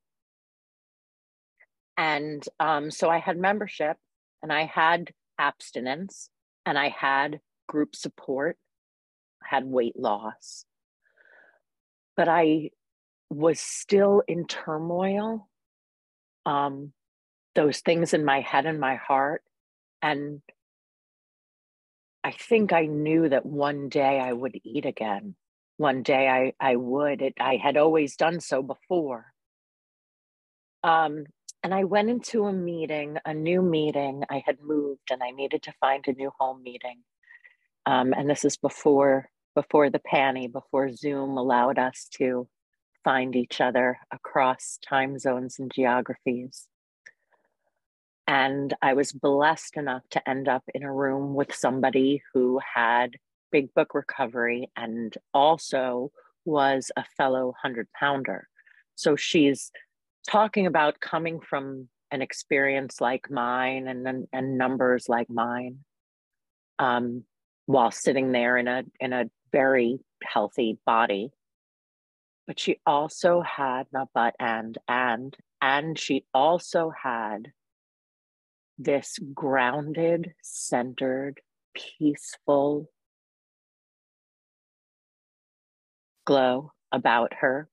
and 1.97 2.43
um, 2.59 2.91
so 2.91 3.09
I 3.09 3.19
had 3.19 3.37
membership 3.37 3.97
and 4.41 4.51
I 4.51 4.65
had 4.65 5.11
abstinence 5.39 6.29
and 6.65 6.77
I 6.77 6.89
had 6.89 7.39
group 7.67 7.95
support, 7.95 8.57
I 9.43 9.55
had 9.55 9.65
weight 9.65 9.97
loss, 9.97 10.65
but 12.17 12.27
I 12.27 12.71
was 13.29 13.59
still 13.59 14.23
in 14.27 14.45
turmoil. 14.45 15.47
Um, 16.45 16.93
those 17.55 17.79
things 17.79 18.13
in 18.13 18.25
my 18.25 18.41
head 18.41 18.65
and 18.65 18.79
my 18.79 18.95
heart 18.95 19.41
and 20.01 20.41
I 22.25 22.31
think 22.31 22.73
I 22.73 22.87
knew 22.87 23.29
that 23.29 23.45
one 23.45 23.87
day 23.87 24.19
I 24.19 24.33
would 24.33 24.59
eat 24.63 24.85
again. 24.85 25.35
One 25.77 26.01
day 26.01 26.27
I, 26.27 26.53
I 26.59 26.75
would. 26.75 27.21
It, 27.21 27.35
I 27.39 27.57
had 27.57 27.77
always 27.77 28.15
done 28.15 28.39
so 28.39 28.63
before. 28.63 29.27
Um, 30.83 31.25
and 31.65 31.73
I 31.73 31.83
went 31.83 32.11
into 32.11 32.45
a 32.45 32.53
meeting, 32.53 33.17
a 33.25 33.33
new 33.33 33.63
meeting. 33.63 34.23
I 34.29 34.43
had 34.45 34.61
moved 34.61 35.09
and 35.09 35.23
I 35.23 35.31
needed 35.31 35.63
to 35.63 35.73
find 35.79 36.07
a 36.07 36.13
new 36.13 36.31
home 36.37 36.61
meeting. 36.61 36.99
Um, 37.87 38.13
and 38.13 38.29
this 38.29 38.45
is 38.45 38.55
before 38.55 39.29
before 39.55 39.89
the 39.89 39.97
panny, 39.97 40.47
before 40.47 40.91
Zoom 40.91 41.39
allowed 41.39 41.79
us 41.79 42.07
to 42.17 42.47
find 43.03 43.35
each 43.35 43.59
other 43.61 43.97
across 44.11 44.77
time 44.87 45.17
zones 45.17 45.57
and 45.57 45.71
geographies. 45.73 46.67
And 48.27 48.75
I 48.83 48.93
was 48.93 49.11
blessed 49.11 49.75
enough 49.75 50.03
to 50.11 50.29
end 50.29 50.47
up 50.47 50.65
in 50.75 50.83
a 50.83 50.93
room 50.93 51.33
with 51.33 51.51
somebody 51.55 52.21
who 52.31 52.59
had 52.75 53.15
big 53.51 53.73
book 53.73 53.95
recovery 53.95 54.69
and 54.77 55.17
also 55.33 56.11
was 56.45 56.91
a 56.95 57.05
fellow 57.17 57.45
100 57.45 57.87
pounder. 57.99 58.49
So 58.93 59.15
she's 59.15 59.71
talking 60.27 60.67
about 60.67 60.99
coming 60.99 61.39
from 61.39 61.87
an 62.11 62.21
experience 62.21 63.01
like 63.01 63.29
mine 63.29 63.87
and, 63.87 64.07
and, 64.07 64.27
and 64.31 64.57
numbers 64.57 65.09
like 65.09 65.29
mine 65.29 65.79
um, 66.79 67.23
while 67.65 67.91
sitting 67.91 68.31
there 68.31 68.57
in 68.57 68.67
a, 68.67 68.83
in 68.99 69.13
a 69.13 69.29
very 69.51 69.99
healthy 70.23 70.77
body. 70.85 71.31
But 72.47 72.59
she 72.59 72.79
also 72.85 73.41
had, 73.41 73.87
not 73.91 74.09
but, 74.13 74.35
and, 74.39 74.77
and, 74.87 75.35
and 75.61 75.97
she 75.97 76.25
also 76.33 76.91
had 77.01 77.51
this 78.77 79.17
grounded, 79.33 80.33
centered, 80.43 81.39
peaceful 81.73 82.89
glow 86.25 86.71
about 86.91 87.33
her. 87.39 87.69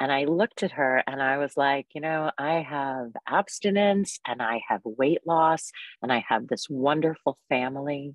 And 0.00 0.12
I 0.12 0.24
looked 0.24 0.62
at 0.62 0.72
her 0.72 1.02
and 1.06 1.20
I 1.20 1.38
was 1.38 1.56
like, 1.56 1.86
you 1.94 2.00
know, 2.00 2.30
I 2.38 2.60
have 2.68 3.10
abstinence 3.26 4.20
and 4.26 4.40
I 4.40 4.62
have 4.68 4.80
weight 4.84 5.26
loss 5.26 5.72
and 6.02 6.12
I 6.12 6.24
have 6.28 6.46
this 6.46 6.68
wonderful 6.70 7.36
family, 7.48 8.14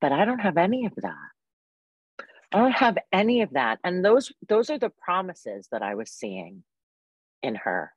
but 0.00 0.10
I 0.10 0.24
don't 0.24 0.40
have 0.40 0.56
any 0.56 0.86
of 0.86 0.94
that. 0.96 2.26
I 2.52 2.58
don't 2.58 2.72
have 2.72 2.98
any 3.12 3.42
of 3.42 3.50
that. 3.52 3.78
And 3.84 4.04
those 4.04 4.32
those 4.48 4.70
are 4.70 4.78
the 4.78 4.90
promises 4.90 5.68
that 5.70 5.82
I 5.82 5.94
was 5.94 6.10
seeing 6.10 6.64
in 7.42 7.56
her. 7.56 7.92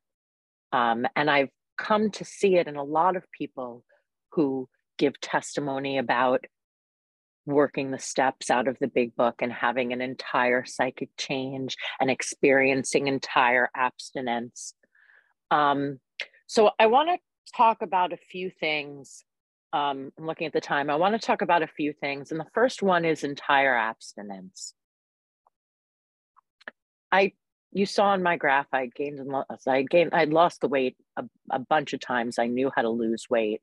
Um, 0.71 1.07
and 1.15 1.29
I've 1.29 1.49
come 1.77 2.11
to 2.11 2.25
see 2.25 2.55
it 2.57 2.67
in 2.67 2.75
a 2.75 2.83
lot 2.83 3.15
of 3.15 3.31
people 3.31 3.83
who 4.31 4.67
give 4.97 5.19
testimony 5.21 5.97
about 5.97 6.45
working 7.47 7.91
the 7.91 7.99
steps 7.99 8.49
out 8.51 8.67
of 8.67 8.77
the 8.79 8.87
big 8.87 9.15
book 9.15 9.35
and 9.41 9.51
having 9.51 9.93
an 9.93 10.01
entire 10.01 10.65
psychic 10.65 11.09
change 11.17 11.75
and 11.99 12.11
experiencing 12.11 13.07
entire 13.07 13.69
abstinence. 13.75 14.73
Um, 15.49 15.99
so 16.45 16.71
I 16.77 16.87
want 16.87 17.09
to 17.09 17.17
talk 17.55 17.81
about 17.81 18.13
a 18.13 18.17
few 18.17 18.49
things. 18.49 19.23
Um, 19.73 20.11
I'm 20.17 20.25
looking 20.25 20.47
at 20.47 20.53
the 20.53 20.61
time. 20.61 20.89
I 20.89 20.95
want 20.95 21.19
to 21.19 21.25
talk 21.25 21.41
about 21.41 21.63
a 21.63 21.67
few 21.67 21.93
things. 21.93 22.31
And 22.31 22.39
the 22.39 22.47
first 22.53 22.83
one 22.83 23.05
is 23.05 23.23
entire 23.23 23.75
abstinence. 23.75 24.73
I 27.11 27.33
you 27.71 27.85
saw 27.85 28.13
in 28.13 28.23
my 28.23 28.37
graph 28.37 28.67
I 28.71 28.87
gained 28.87 29.19
and 29.19 29.29
lost. 29.29 29.67
I 29.67 29.83
gained. 29.83 30.13
I'd 30.13 30.33
lost 30.33 30.61
the 30.61 30.67
weight 30.67 30.95
a, 31.17 31.25
a 31.51 31.59
bunch 31.59 31.93
of 31.93 31.99
times. 31.99 32.39
I 32.39 32.47
knew 32.47 32.71
how 32.75 32.81
to 32.81 32.89
lose 32.89 33.27
weight. 33.29 33.61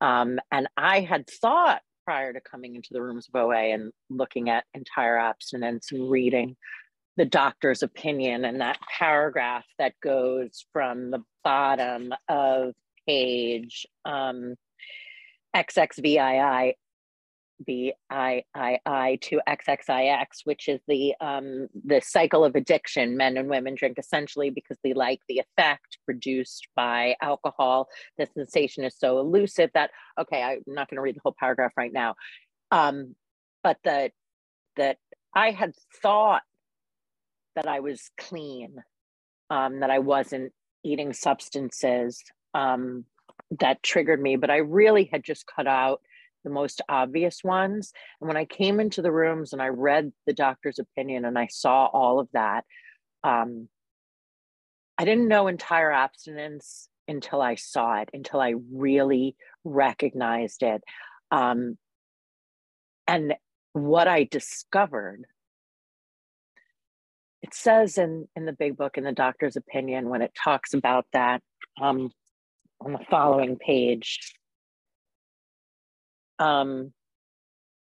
Um, 0.00 0.38
and 0.50 0.68
I 0.76 1.00
had 1.00 1.28
thought 1.28 1.80
prior 2.06 2.32
to 2.32 2.40
coming 2.40 2.76
into 2.76 2.90
the 2.92 3.02
rooms 3.02 3.28
of 3.28 3.38
OA 3.38 3.72
and 3.74 3.92
looking 4.08 4.48
at 4.48 4.64
entire 4.74 5.18
abstinence 5.18 5.90
and 5.90 6.08
reading 6.08 6.56
the 7.16 7.24
doctor's 7.24 7.82
opinion 7.82 8.44
and 8.44 8.60
that 8.60 8.78
paragraph 8.98 9.64
that 9.78 9.94
goes 10.02 10.66
from 10.72 11.10
the 11.10 11.22
bottom 11.42 12.12
of 12.28 12.74
page 13.08 13.86
um, 14.04 14.54
XXVII 15.56 16.76
B 17.64 17.92
I 18.10 18.42
I 18.54 18.78
I 18.84 19.18
to 19.22 19.40
XXIX, 19.48 20.26
which 20.44 20.68
is 20.68 20.80
the 20.88 21.14
um, 21.20 21.68
the 21.84 22.00
cycle 22.00 22.44
of 22.44 22.54
addiction. 22.54 23.16
Men 23.16 23.36
and 23.36 23.48
women 23.48 23.74
drink 23.74 23.98
essentially 23.98 24.50
because 24.50 24.78
they 24.82 24.92
like 24.94 25.20
the 25.28 25.38
effect 25.38 25.98
produced 26.04 26.68
by 26.76 27.16
alcohol. 27.22 27.88
The 28.18 28.26
sensation 28.34 28.84
is 28.84 28.96
so 28.98 29.18
elusive 29.18 29.70
that 29.74 29.90
okay, 30.20 30.42
I'm 30.42 30.62
not 30.66 30.90
going 30.90 30.96
to 30.96 31.02
read 31.02 31.16
the 31.16 31.20
whole 31.22 31.36
paragraph 31.38 31.72
right 31.76 31.92
now, 31.92 32.14
um, 32.70 33.14
but 33.62 33.78
that 33.84 34.12
that 34.76 34.98
I 35.34 35.50
had 35.50 35.74
thought 36.02 36.42
that 37.54 37.66
I 37.66 37.80
was 37.80 38.10
clean, 38.18 38.76
um, 39.50 39.80
that 39.80 39.90
I 39.90 39.98
wasn't 39.98 40.52
eating 40.84 41.12
substances 41.12 42.22
um, 42.54 43.04
that 43.60 43.82
triggered 43.82 44.20
me, 44.20 44.36
but 44.36 44.50
I 44.50 44.58
really 44.58 45.08
had 45.10 45.24
just 45.24 45.46
cut 45.46 45.66
out 45.66 46.00
the 46.46 46.52
most 46.52 46.80
obvious 46.88 47.42
ones. 47.42 47.92
And 48.20 48.28
when 48.28 48.36
I 48.36 48.44
came 48.44 48.78
into 48.78 49.02
the 49.02 49.10
rooms 49.10 49.52
and 49.52 49.60
I 49.60 49.66
read 49.66 50.12
the 50.26 50.32
doctor's 50.32 50.78
opinion 50.78 51.24
and 51.24 51.36
I 51.36 51.48
saw 51.48 51.86
all 51.86 52.20
of 52.20 52.28
that, 52.34 52.64
um, 53.24 53.68
I 54.96 55.04
didn't 55.04 55.26
know 55.26 55.48
entire 55.48 55.90
abstinence 55.90 56.88
until 57.08 57.42
I 57.42 57.56
saw 57.56 58.00
it, 58.00 58.10
until 58.14 58.40
I 58.40 58.54
really 58.72 59.34
recognized 59.64 60.62
it. 60.62 60.84
Um, 61.32 61.76
and 63.08 63.34
what 63.72 64.06
I 64.06 64.22
discovered, 64.22 65.26
it 67.42 67.54
says 67.54 67.98
in, 67.98 68.28
in 68.36 68.46
the 68.46 68.52
big 68.52 68.76
book, 68.76 68.96
in 68.96 69.02
the 69.02 69.10
doctor's 69.10 69.56
opinion, 69.56 70.08
when 70.08 70.22
it 70.22 70.32
talks 70.32 70.74
about 70.74 71.06
that 71.12 71.42
um, 71.82 72.12
on 72.80 72.92
the 72.92 73.04
following 73.10 73.56
page, 73.56 74.36
um, 76.38 76.92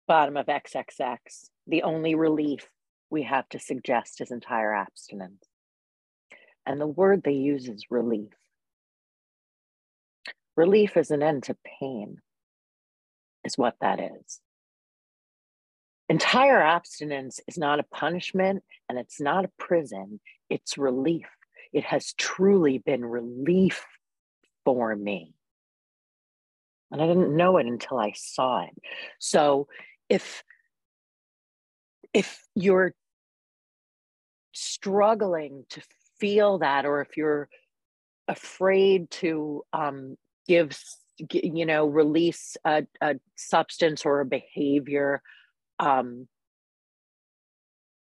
bottom 0.06 0.36
of 0.36 0.46
XXX, 0.46 1.18
the 1.66 1.82
only 1.82 2.14
relief 2.14 2.66
we 3.10 3.22
have 3.24 3.48
to 3.50 3.58
suggest 3.58 4.20
is 4.20 4.30
entire 4.30 4.74
abstinence. 4.74 5.44
And 6.66 6.80
the 6.80 6.86
word 6.86 7.22
they 7.22 7.32
use 7.32 7.68
is 7.68 7.86
relief. 7.90 8.32
Relief 10.56 10.96
is 10.96 11.10
an 11.10 11.22
end 11.22 11.44
to 11.44 11.56
pain, 11.80 12.18
is 13.44 13.56
what 13.56 13.76
that 13.80 13.98
is. 14.00 14.40
Entire 16.08 16.60
abstinence 16.60 17.40
is 17.46 17.56
not 17.56 17.78
a 17.78 17.84
punishment 17.84 18.64
and 18.88 18.98
it's 18.98 19.20
not 19.20 19.44
a 19.44 19.50
prison, 19.58 20.20
it's 20.48 20.76
relief. 20.76 21.28
It 21.72 21.84
has 21.84 22.12
truly 22.14 22.78
been 22.78 23.04
relief 23.04 23.86
for 24.64 24.94
me. 24.94 25.34
And 26.90 27.00
I 27.00 27.06
didn't 27.06 27.36
know 27.36 27.56
it 27.58 27.66
until 27.66 27.98
I 27.98 28.12
saw 28.16 28.64
it. 28.64 28.76
So 29.18 29.68
if 30.08 30.42
if 32.12 32.42
you're 32.54 32.92
struggling 34.52 35.64
to 35.70 35.80
feel 36.18 36.58
that 36.58 36.84
or 36.84 37.00
if 37.00 37.16
you're 37.16 37.48
afraid 38.28 39.10
to 39.10 39.62
um, 39.72 40.16
give 40.46 40.76
you 41.32 41.66
know 41.66 41.86
release 41.86 42.56
a, 42.64 42.84
a, 43.00 43.16
substance 43.36 44.06
or 44.06 44.20
a 44.20 44.24
behavior 44.24 45.22
um, 45.78 46.26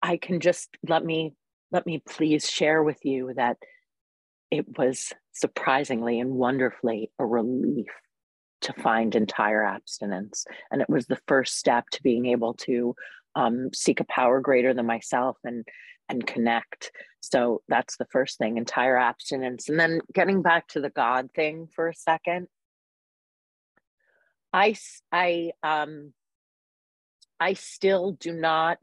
i 0.02 0.16
can 0.16 0.38
just 0.40 0.68
let 0.88 1.05
me 1.05 1.35
let 1.72 1.85
me 1.85 2.01
please 2.09 2.48
share 2.48 2.83
with 2.83 3.05
you 3.05 3.33
that 3.35 3.57
it 4.51 4.79
was 4.79 5.12
surprisingly 5.33 6.20
and 6.20 6.31
wonderfully 6.31 7.11
a 7.18 7.27
relief 7.27 7.87
to 8.62 8.73
find 8.75 9.14
entire 9.14 9.64
abstinence. 9.64 10.44
And 10.71 10.83
it 10.83 10.88
was 10.88 11.07
the 11.07 11.21
first 11.27 11.59
step 11.59 11.88
to 11.92 12.03
being 12.03 12.27
able 12.27 12.55
to 12.55 12.94
um, 13.35 13.71
seek 13.73 14.01
a 14.01 14.05
power 14.05 14.40
greater 14.40 14.75
than 14.75 14.87
myself 14.87 15.37
and 15.44 15.66
and 16.09 16.27
connect. 16.27 16.90
So 17.21 17.62
that's 17.68 17.97
the 17.99 18.07
first 18.07 18.38
thing, 18.38 18.57
entire 18.57 18.97
abstinence. 18.97 19.68
And 19.68 19.79
then 19.79 20.01
getting 20.14 20.40
back 20.40 20.66
to 20.68 20.81
the 20.81 20.90
God 20.90 21.29
thing 21.35 21.68
for 21.75 21.88
a 21.88 21.94
second. 21.94 22.49
I 24.53 24.77
I 25.12 25.53
um 25.62 26.14
I 27.38 27.53
still 27.53 28.12
do 28.12 28.33
not 28.33 28.79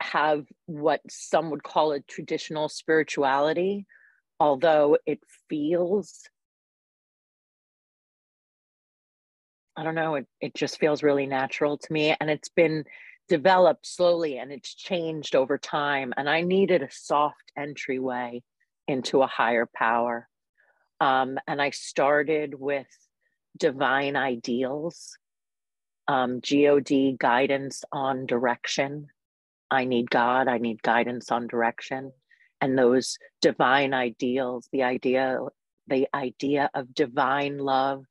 have 0.00 0.46
what 0.66 1.00
some 1.08 1.50
would 1.50 1.62
call 1.62 1.92
a 1.92 2.00
traditional 2.00 2.68
spirituality, 2.68 3.86
although 4.38 4.98
it 5.06 5.20
feels 5.48 6.24
I 9.78 9.84
don't 9.84 9.94
know, 9.94 10.16
it, 10.16 10.26
it 10.40 10.54
just 10.54 10.80
feels 10.80 11.04
really 11.04 11.26
natural 11.26 11.78
to 11.78 11.92
me. 11.92 12.12
And 12.18 12.28
it's 12.28 12.48
been 12.48 12.84
developed 13.28 13.86
slowly 13.86 14.38
and 14.38 14.50
it's 14.50 14.74
changed 14.74 15.36
over 15.36 15.56
time. 15.56 16.12
And 16.16 16.28
I 16.28 16.40
needed 16.40 16.82
a 16.82 16.90
soft 16.90 17.52
entryway 17.56 18.42
into 18.88 19.22
a 19.22 19.28
higher 19.28 19.68
power. 19.72 20.28
Um, 21.00 21.38
and 21.46 21.62
I 21.62 21.70
started 21.70 22.54
with 22.58 22.88
divine 23.56 24.16
ideals, 24.16 25.16
um, 26.08 26.40
God 26.40 27.16
guidance 27.16 27.84
on 27.92 28.26
direction. 28.26 29.06
I 29.70 29.84
need 29.84 30.10
God, 30.10 30.48
I 30.48 30.58
need 30.58 30.82
guidance 30.82 31.30
on 31.30 31.46
direction. 31.46 32.10
And 32.60 32.76
those 32.76 33.16
divine 33.40 33.94
ideals, 33.94 34.68
the 34.72 34.82
idea, 34.82 35.38
the 35.86 36.08
idea 36.12 36.68
of 36.74 36.92
divine 36.92 37.58
love, 37.58 38.06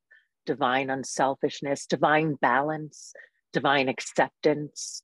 divine 0.48 0.90
unselfishness, 0.90 1.86
divine 1.86 2.34
balance, 2.42 3.14
divine 3.54 3.90
acceptance, 3.90 5.04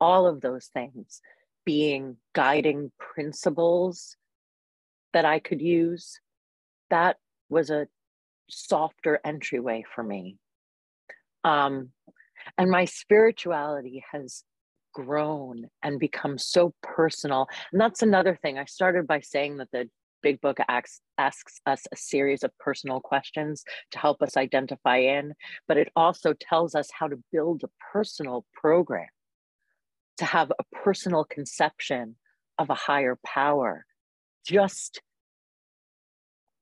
all 0.00 0.26
of 0.26 0.40
those 0.40 0.66
things 0.66 1.20
being 1.64 2.16
guiding 2.34 2.90
principles 2.98 4.16
that 5.12 5.24
I 5.24 5.38
could 5.38 5.60
use. 5.60 6.18
That 6.90 7.18
was 7.48 7.70
a 7.70 7.86
softer 8.48 9.20
entryway 9.24 9.84
for 9.94 10.02
me. 10.02 10.38
Um, 11.44 11.90
and 12.56 12.70
my 12.70 12.86
spirituality 12.86 14.02
has 14.10 14.42
grown 14.94 15.68
and 15.82 16.00
become 16.00 16.38
so 16.38 16.74
personal. 16.82 17.46
And 17.72 17.80
that's 17.80 18.02
another 18.02 18.36
thing. 18.40 18.58
I 18.58 18.64
started 18.64 19.06
by 19.06 19.20
saying 19.20 19.58
that 19.58 19.70
the 19.70 19.88
Big 20.22 20.40
Book 20.40 20.58
asks, 20.68 21.00
asks 21.16 21.60
us 21.66 21.86
a 21.92 21.96
series 21.96 22.42
of 22.42 22.56
personal 22.58 23.00
questions 23.00 23.64
to 23.92 23.98
help 23.98 24.22
us 24.22 24.36
identify 24.36 24.98
in, 24.98 25.34
but 25.66 25.76
it 25.76 25.90
also 25.96 26.32
tells 26.32 26.74
us 26.74 26.88
how 26.92 27.08
to 27.08 27.22
build 27.32 27.62
a 27.64 27.70
personal 27.92 28.44
program, 28.52 29.08
to 30.18 30.24
have 30.24 30.50
a 30.50 30.76
personal 30.76 31.24
conception 31.24 32.16
of 32.58 32.70
a 32.70 32.74
higher 32.74 33.18
power, 33.24 33.84
just 34.46 35.00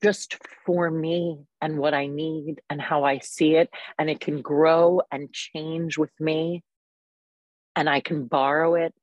just 0.02 0.36
for 0.64 0.90
me 0.90 1.38
and 1.60 1.78
what 1.78 1.94
I 1.94 2.06
need 2.06 2.60
and 2.68 2.80
how 2.80 3.04
I 3.04 3.18
see 3.18 3.56
it. 3.56 3.70
And 3.98 4.10
it 4.10 4.20
can 4.20 4.42
grow 4.42 5.00
and 5.10 5.32
change 5.32 5.96
with 5.96 6.12
me. 6.20 6.62
And 7.74 7.88
I 7.88 8.00
can 8.00 8.26
borrow 8.26 8.74
it 8.74 8.94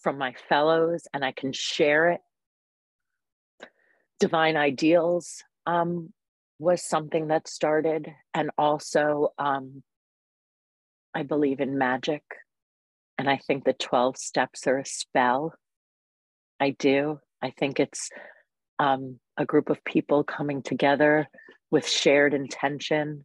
from 0.00 0.16
my 0.16 0.34
fellows 0.48 1.06
and 1.12 1.24
I 1.24 1.32
can 1.32 1.52
share 1.52 2.10
it 2.10 2.20
divine 4.20 4.56
ideals 4.56 5.42
um, 5.66 6.12
was 6.58 6.82
something 6.82 7.28
that 7.28 7.48
started 7.48 8.12
and 8.34 8.50
also 8.58 9.32
um, 9.38 9.82
i 11.14 11.22
believe 11.22 11.60
in 11.60 11.78
magic 11.78 12.22
and 13.16 13.28
i 13.28 13.36
think 13.36 13.64
the 13.64 13.72
12 13.72 14.16
steps 14.16 14.66
are 14.66 14.78
a 14.78 14.84
spell. 14.86 15.54
I 16.60 16.70
do. 16.70 17.20
I 17.40 17.50
think 17.50 17.78
it's 17.78 18.10
um, 18.78 19.18
a 19.36 19.44
group 19.44 19.70
of 19.70 19.84
people 19.84 20.24
coming 20.24 20.62
together 20.62 21.28
with 21.70 21.86
shared 21.86 22.34
intention 22.34 23.24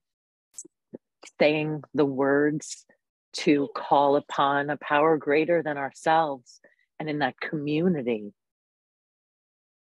saying 1.40 1.82
the 1.94 2.06
words 2.06 2.86
to 3.34 3.70
call 3.76 4.18
upon 4.18 4.70
a 4.70 4.78
power 4.78 5.18
greater 5.18 5.64
than 5.64 5.78
ourselves 5.78 6.60
and 7.00 7.10
in 7.10 7.20
that 7.20 7.40
community 7.40 8.34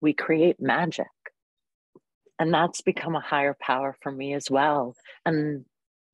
we 0.04 0.12
create 0.12 0.60
magic. 0.60 1.06
And 2.38 2.52
that's 2.52 2.82
become 2.82 3.16
a 3.16 3.20
higher 3.20 3.56
power 3.58 3.96
for 4.02 4.12
me 4.12 4.34
as 4.34 4.50
well. 4.50 4.94
And 5.24 5.64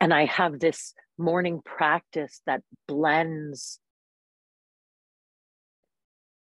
and 0.00 0.14
I 0.14 0.26
have 0.26 0.60
this 0.60 0.94
morning 1.18 1.60
practice 1.64 2.40
that 2.46 2.62
blends 2.86 3.80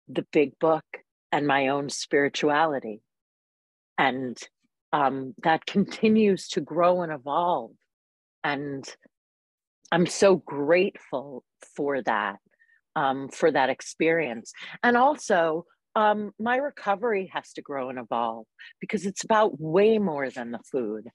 the 0.07 0.25
big 0.31 0.57
book 0.57 0.85
and 1.33 1.45
my 1.45 1.67
own 1.67 1.89
spirituality. 1.89 3.01
And 3.97 4.37
um, 4.93 5.35
that 5.43 5.65
continues 5.65 6.47
to 6.49 6.61
grow 6.61 7.01
and 7.01 7.11
evolve. 7.11 7.71
and 8.43 8.85
I'm 9.91 10.07
so 10.07 10.37
grateful 10.37 11.43
for 11.75 12.01
that, 12.01 12.37
um, 12.95 13.29
for 13.29 13.51
that 13.51 13.69
experience. 13.69 14.51
And 14.81 14.97
also, 14.97 15.65
um, 15.95 16.33
my 16.39 16.57
recovery 16.57 17.29
has 17.33 17.53
to 17.53 17.61
grow 17.61 17.89
and 17.89 17.99
evolve 17.99 18.45
because 18.79 19.05
it's 19.05 19.23
about 19.23 19.59
way 19.59 19.99
more 19.99 20.29
than 20.29 20.51
the 20.51 20.59
food. 20.71 21.07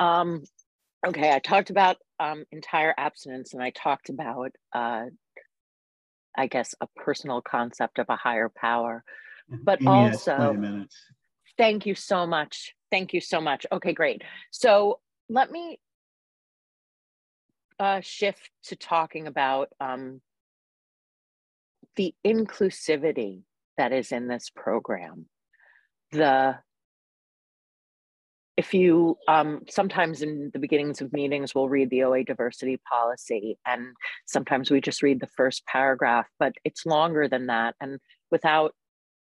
Um, 0.00 0.42
okay, 1.06 1.32
I 1.32 1.38
talked 1.38 1.70
about 1.70 1.96
um, 2.20 2.44
entire 2.52 2.94
abstinence 2.96 3.54
and 3.54 3.62
I 3.62 3.70
talked 3.70 4.10
about, 4.10 4.52
uh, 4.74 5.06
I 6.36 6.46
guess, 6.46 6.74
a 6.80 6.86
personal 6.96 7.40
concept 7.40 7.98
of 7.98 8.06
a 8.08 8.16
higher 8.16 8.50
power. 8.54 9.02
Mm-hmm. 9.50 9.64
But 9.64 9.80
Amy 9.80 9.88
also, 9.88 10.86
thank 11.56 11.86
you 11.86 11.94
so 11.94 12.26
much. 12.26 12.74
Thank 12.90 13.14
you 13.14 13.20
so 13.20 13.40
much. 13.40 13.66
Okay, 13.72 13.92
great. 13.92 14.22
So 14.50 15.00
let 15.28 15.50
me 15.50 15.78
uh, 17.80 18.00
shift 18.00 18.50
to 18.64 18.76
talking 18.76 19.26
about 19.26 19.68
um, 19.80 20.20
the 21.96 22.14
inclusivity 22.26 23.42
that 23.78 23.92
is 23.92 24.12
in 24.12 24.28
this 24.28 24.50
program. 24.54 25.26
The 26.12 26.58
if 28.56 28.74
you 28.74 29.16
um, 29.28 29.62
sometimes 29.70 30.20
in 30.20 30.50
the 30.52 30.58
beginnings 30.58 31.00
of 31.00 31.12
meetings 31.12 31.54
we'll 31.54 31.68
read 31.68 31.90
the 31.90 32.02
OA 32.02 32.24
diversity 32.24 32.80
policy 32.90 33.56
and 33.64 33.94
sometimes 34.26 34.68
we 34.70 34.80
just 34.80 35.02
read 35.02 35.20
the 35.20 35.28
first 35.36 35.64
paragraph, 35.64 36.26
but 36.38 36.52
it's 36.64 36.84
longer 36.84 37.28
than 37.28 37.46
that. 37.46 37.76
And 37.80 38.00
without 38.30 38.74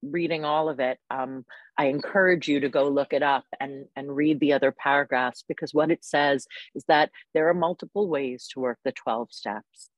reading 0.03 0.45
all 0.45 0.69
of 0.69 0.81
it, 0.81 0.99
um, 1.11 1.45
I 1.77 1.87
encourage 1.87 2.49
you 2.49 2.61
to 2.61 2.69
go 2.69 2.89
look 2.89 3.13
it 3.13 3.23
up 3.23 3.45
and, 3.61 3.87
and 3.95 4.15
read 4.15 4.41
the 4.41 4.55
other 4.55 4.73
paragraphs 4.73 5.45
because 5.47 5.75
what 5.75 5.91
it 5.91 6.05
says 6.05 6.47
is 6.75 6.85
that 6.89 7.11
there 7.35 7.49
are 7.49 7.55
multiple 7.55 8.09
ways 8.09 8.49
to 8.53 8.61
work 8.61 8.79
the 8.85 8.93
12 8.93 9.29
steps. 9.33 9.91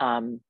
Um, 0.00 0.40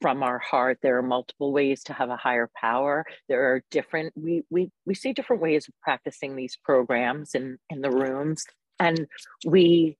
from 0.00 0.22
our 0.22 0.38
heart 0.38 0.78
there 0.82 0.98
are 0.98 1.02
multiple 1.02 1.52
ways 1.52 1.82
to 1.84 1.92
have 1.92 2.10
a 2.10 2.16
higher 2.16 2.50
power 2.56 3.04
there 3.28 3.52
are 3.52 3.62
different 3.70 4.12
we 4.16 4.42
we 4.50 4.70
we 4.86 4.94
see 4.94 5.12
different 5.12 5.42
ways 5.42 5.68
of 5.68 5.74
practicing 5.82 6.36
these 6.36 6.58
programs 6.64 7.34
in 7.34 7.58
in 7.70 7.80
the 7.80 7.90
rooms 7.90 8.44
and 8.78 9.06
we 9.46 9.96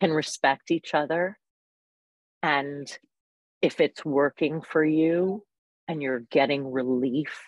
can 0.00 0.12
respect 0.12 0.70
each 0.70 0.94
other 0.94 1.38
and 2.42 2.98
if 3.62 3.80
it's 3.80 4.04
working 4.04 4.60
for 4.60 4.84
you 4.84 5.42
and 5.88 6.02
you're 6.02 6.20
getting 6.30 6.70
relief 6.70 7.40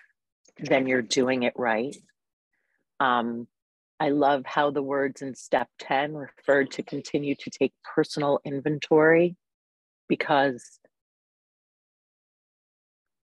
then 0.58 0.86
you're 0.86 1.02
doing 1.02 1.44
it 1.44 1.54
right. 1.56 1.96
Um, 3.00 3.46
I 4.00 4.10
love 4.10 4.44
how 4.46 4.70
the 4.70 4.82
words 4.82 5.22
in 5.22 5.34
step 5.34 5.68
10 5.80 6.14
referred 6.14 6.70
to 6.72 6.82
continue 6.82 7.34
to 7.36 7.50
take 7.50 7.72
personal 7.94 8.40
inventory 8.44 9.36
because 10.08 10.78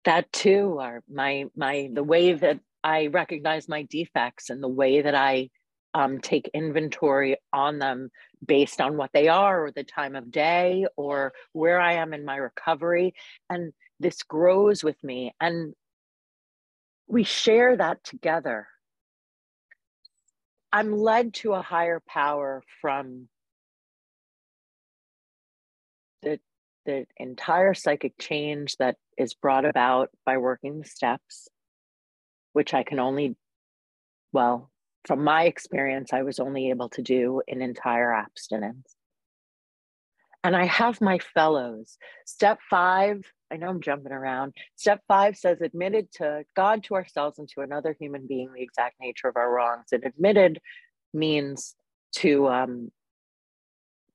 that 0.06 0.32
too 0.32 0.78
are 0.80 1.04
my 1.12 1.46
my 1.56 1.90
the 1.94 2.04
way 2.04 2.34
that 2.34 2.60
I 2.84 3.08
recognize 3.08 3.68
my 3.68 3.84
defects 3.84 4.50
and 4.50 4.62
the 4.62 4.68
way 4.68 5.02
that 5.02 5.16
I 5.16 5.50
um, 5.94 6.20
take 6.20 6.50
inventory 6.54 7.38
on 7.52 7.80
them 7.80 8.10
based 8.46 8.80
on 8.82 8.98
what 8.98 9.12
they 9.14 9.28
are 9.28 9.66
or 9.66 9.72
the 9.72 9.84
time 9.84 10.16
of 10.16 10.32
day 10.32 10.86
or 10.96 11.34
where 11.54 11.80
I 11.80 11.94
am 11.94 12.14
in 12.14 12.26
my 12.26 12.38
recovery. 12.38 13.14
And 13.50 13.74
this 14.00 14.24
grows 14.24 14.84
with 14.84 15.02
me. 15.04 15.34
And 15.40 15.74
we 17.08 17.24
share 17.24 17.76
that 17.76 18.04
together. 18.04 18.68
I'm 20.72 20.94
led 20.96 21.34
to 21.36 21.54
a 21.54 21.62
higher 21.62 22.02
power 22.08 22.64
from 22.82 23.28
the, 26.86 27.06
entire 27.17 27.74
psychic 27.74 28.17
change 28.20 28.76
that 28.78 28.96
is 29.17 29.34
brought 29.34 29.65
about 29.65 30.10
by 30.26 30.38
working 30.38 30.80
the 30.80 30.88
steps, 30.88 31.48
which 32.54 32.74
I 32.74 32.84
can 32.84 33.00
only, 33.00 33.36
well, 34.32 34.70
from 35.06 35.24
my 35.24 35.44
experience, 35.44 36.13
I 36.13 36.24
was 36.24 36.39
only 36.39 36.70
able 36.70 36.89
to 36.89 37.02
do 37.02 37.41
in 37.48 37.62
entire 37.62 38.13
abstinence. 38.13 38.96
And 40.44 40.56
I 40.56 40.65
have 40.65 41.02
my 41.02 41.20
fellows. 41.20 41.98
Step 42.26 42.60
five 42.70 43.24
I 43.52 43.58
know 43.58 43.67
I'm 43.67 43.82
jumping 43.82 44.13
around. 44.13 44.54
Step 44.78 45.02
five 45.08 45.36
says 45.36 45.62
admitted 45.62 46.12
to 46.13 46.44
God, 46.56 46.84
to 46.86 46.96
ourselves, 46.96 47.38
and 47.38 47.50
to 47.50 47.62
another 47.62 47.96
human 48.00 48.26
being 48.26 48.54
the 48.54 48.62
exact 48.62 48.96
nature 49.02 49.28
of 49.28 49.36
our 49.36 49.52
wrongs. 49.52 49.88
And 49.91 50.06
admitted 50.06 50.60
means 51.13 51.76
to 52.15 52.48
um, 52.48 52.91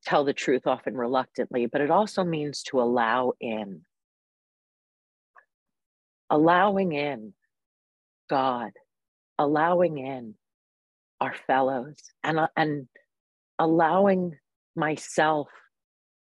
tell 0.07 0.25
the 0.25 0.33
truth, 0.33 0.67
often 0.67 0.97
reluctantly, 0.97 1.67
but 1.67 1.81
it 1.81 1.91
also 1.91 2.23
means 2.25 2.63
to 2.63 2.81
allow 2.81 3.33
in. 3.41 3.83
Allowing 6.31 6.93
in 6.93 7.35
God, 8.31 8.71
allowing 9.39 9.99
in 9.99 10.35
our 11.21 11.35
fellows, 11.47 11.97
and, 12.23 12.39
uh, 12.39 12.49
and 12.57 12.89
allowing 13.59 14.39
myself 14.77 15.49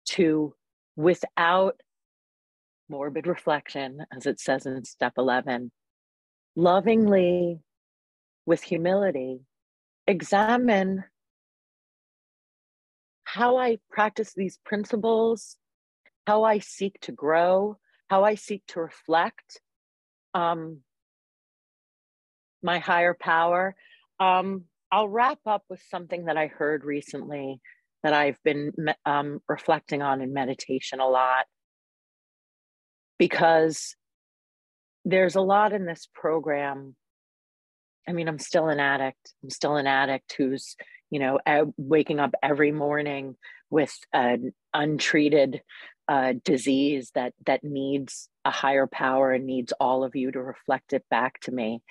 to, 0.05 0.53
without 0.95 1.79
morbid 2.89 3.27
reflection, 3.27 4.05
as 4.15 4.25
it 4.25 4.39
says 4.39 4.65
in 4.65 4.83
step 4.83 5.13
11, 5.17 5.71
lovingly, 6.55 7.59
with 8.45 8.63
humility, 8.63 9.41
examine 10.07 11.03
how 13.33 13.57
I 13.57 13.77
practice 13.91 14.33
these 14.33 14.57
principles, 14.65 15.55
how 16.25 16.43
I 16.43 16.59
seek 16.59 16.99
to 17.01 17.11
grow, 17.11 17.77
how 18.09 18.23
I 18.23 18.35
seek 18.35 18.63
to 18.69 18.81
reflect 18.81 19.61
um, 20.33 20.79
my 22.63 22.79
higher 22.79 23.15
power. 23.19 23.75
Um, 24.19 24.63
I'll 24.91 25.07
wrap 25.07 25.39
up 25.45 25.63
with 25.69 25.81
something 25.91 26.25
that 26.25 26.37
I 26.37 26.47
heard 26.47 26.83
recently 26.83 27.61
that 28.01 28.13
I've 28.13 28.41
been 28.43 28.71
um, 29.05 29.41
reflecting 29.47 30.01
on 30.01 30.21
in 30.21 30.33
meditation 30.33 30.99
a 30.99 31.07
lot 31.07 31.45
because 33.19 33.95
there's 35.05 35.35
a 35.35 35.41
lot 35.41 35.71
in 35.71 35.85
this 35.85 36.07
program. 36.15 36.95
I 38.07 38.13
mean, 38.13 38.27
I'm 38.27 38.39
still 38.39 38.69
an 38.69 38.79
addict. 38.79 39.33
I'm 39.43 39.51
still 39.51 39.75
an 39.75 39.85
addict 39.85 40.33
who's, 40.35 40.75
you 41.09 41.19
know, 41.19 41.39
waking 41.77 42.19
up 42.19 42.33
every 42.43 42.71
morning 42.71 43.35
with 43.69 43.95
an 44.13 44.53
untreated 44.73 45.61
uh, 46.07 46.33
disease 46.43 47.11
that 47.13 47.33
that 47.45 47.63
needs 47.63 48.29
a 48.45 48.51
higher 48.51 48.87
power 48.87 49.31
and 49.31 49.45
needs 49.45 49.73
all 49.79 50.03
of 50.03 50.15
you 50.15 50.31
to 50.31 50.41
reflect 50.41 50.93
it 50.93 51.03
back 51.09 51.39
to 51.41 51.51
me. 51.51 51.81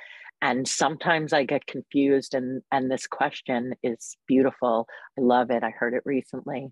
And 0.40 0.66
sometimes 0.68 1.32
I 1.32 1.44
get 1.44 1.66
confused, 1.66 2.34
and 2.34 2.62
and 2.70 2.90
this 2.90 3.06
question 3.06 3.74
is 3.82 4.16
beautiful. 4.26 4.86
I 5.18 5.22
love 5.22 5.50
it. 5.50 5.62
I 5.62 5.70
heard 5.70 5.94
it 5.94 6.02
recently. 6.04 6.68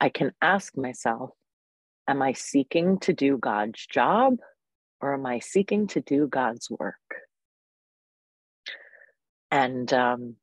I 0.00 0.08
can 0.10 0.32
ask 0.40 0.76
myself, 0.76 1.30
Am 2.08 2.22
I 2.22 2.32
seeking 2.32 2.98
to 3.00 3.12
do 3.12 3.36
God's 3.36 3.86
job 3.86 4.38
or 5.00 5.12
am 5.12 5.26
I 5.26 5.40
seeking 5.40 5.88
to 5.88 6.00
do 6.00 6.26
God's 6.26 6.70
work? 6.70 6.94
And 9.50 9.92
um, 9.92 10.36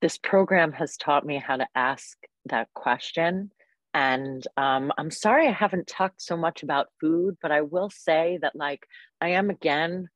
this 0.00 0.18
program 0.18 0.72
has 0.72 0.96
taught 0.96 1.26
me 1.26 1.36
how 1.36 1.56
to 1.56 1.66
ask 1.74 2.16
that 2.46 2.68
question. 2.74 3.50
And 3.92 4.46
um, 4.56 4.92
I'm 4.96 5.10
sorry 5.10 5.48
I 5.48 5.52
haven't 5.52 5.86
talked 5.86 6.22
so 6.22 6.36
much 6.36 6.62
about 6.62 6.88
food, 7.00 7.36
but 7.42 7.50
I 7.50 7.62
will 7.62 7.90
say 7.90 8.38
that, 8.40 8.54
like, 8.54 8.86
I 9.20 9.30
am 9.30 9.50
again, 9.50 10.08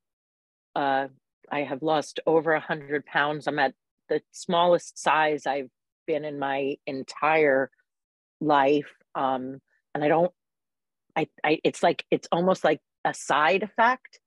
uh, 0.77 1.09
I 1.51 1.61
have 1.61 1.83
lost 1.83 2.21
over 2.27 2.53
a 2.53 2.59
100 2.59 3.05
pounds. 3.05 3.47
I'm 3.47 3.59
at 3.59 3.75
the 4.09 4.23
smallest 4.33 4.99
size 4.99 5.47
I've 5.47 5.71
been 6.07 6.25
in 6.25 6.39
my 6.39 6.77
entire 6.87 7.71
life. 8.41 8.93
Um, 9.15 9.61
and 9.95 10.05
I 10.05 10.09
don't 10.09 10.33
I, 11.17 11.29
I 11.45 11.61
it's 11.65 11.83
like 11.83 12.05
it's 12.11 12.29
almost 12.33 12.65
like 12.65 12.81
a 13.05 13.15
side 13.15 13.63
effect 13.63 14.19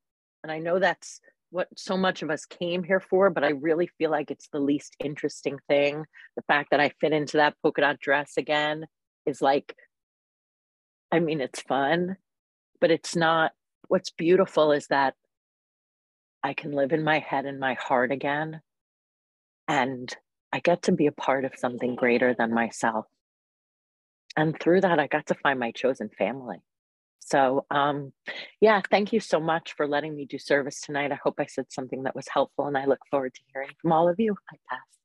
and 0.43 0.51
i 0.51 0.59
know 0.59 0.79
that's 0.79 1.19
what 1.49 1.67
so 1.77 1.95
much 1.95 2.23
of 2.23 2.29
us 2.29 2.45
came 2.45 2.83
here 2.83 2.99
for 2.99 3.29
but 3.29 3.43
i 3.43 3.49
really 3.49 3.89
feel 3.97 4.11
like 4.11 4.31
it's 4.31 4.49
the 4.51 4.59
least 4.59 4.95
interesting 4.99 5.57
thing. 5.67 6.05
The 6.35 6.43
fact 6.43 6.71
that 6.71 6.79
i 6.79 6.91
fit 7.01 7.13
into 7.13 7.37
that 7.37 7.55
polka 7.63 7.81
dot 7.81 7.99
dress 7.99 8.33
again 8.37 8.85
is 9.25 9.41
like 9.41 9.75
i 11.11 11.19
mean 11.19 11.41
it's 11.41 11.61
fun 11.61 12.17
but 12.81 12.91
it's 12.91 13.15
not 13.15 13.51
what's 13.87 14.09
beautiful 14.11 14.71
is 14.71 14.87
that 14.87 15.15
i 16.43 16.53
can 16.53 16.71
live 16.71 16.91
in 16.91 17.03
my 17.03 17.19
head 17.19 17.45
and 17.45 17.59
my 17.59 17.75
heart 17.75 18.11
again 18.11 18.61
and 19.67 20.15
i 20.51 20.59
get 20.59 20.83
to 20.83 20.91
be 20.91 21.07
a 21.07 21.11
part 21.11 21.45
of 21.45 21.53
something 21.57 21.95
greater 21.95 22.33
than 22.37 22.53
myself. 22.53 23.05
And 24.35 24.59
through 24.59 24.81
that 24.81 24.99
i 24.99 25.07
got 25.07 25.27
to 25.27 25.35
find 25.35 25.59
my 25.59 25.71
chosen 25.71 26.09
family 26.09 26.61
so, 27.29 27.65
um, 27.69 28.13
yeah, 28.61 28.81
thank 28.89 29.11
you 29.11 29.19
so 29.19 29.39
much 29.39 29.73
for 29.73 29.85
letting 29.85 30.15
me 30.15 30.25
do 30.25 30.37
service 30.39 30.79
tonight. 30.81 31.11
I 31.11 31.19
hope 31.21 31.35
I 31.39 31.45
said 31.45 31.65
something 31.69 32.03
that 32.03 32.15
was 32.15 32.27
helpful, 32.29 32.67
and 32.67 32.77
I 32.77 32.85
look 32.85 32.99
forward 33.11 33.33
to 33.33 33.41
hearing 33.53 33.71
from 33.81 33.91
all 33.91 34.07
of 34.07 34.17
you. 34.17 34.35
I 34.49 34.55
pass. 34.69 34.96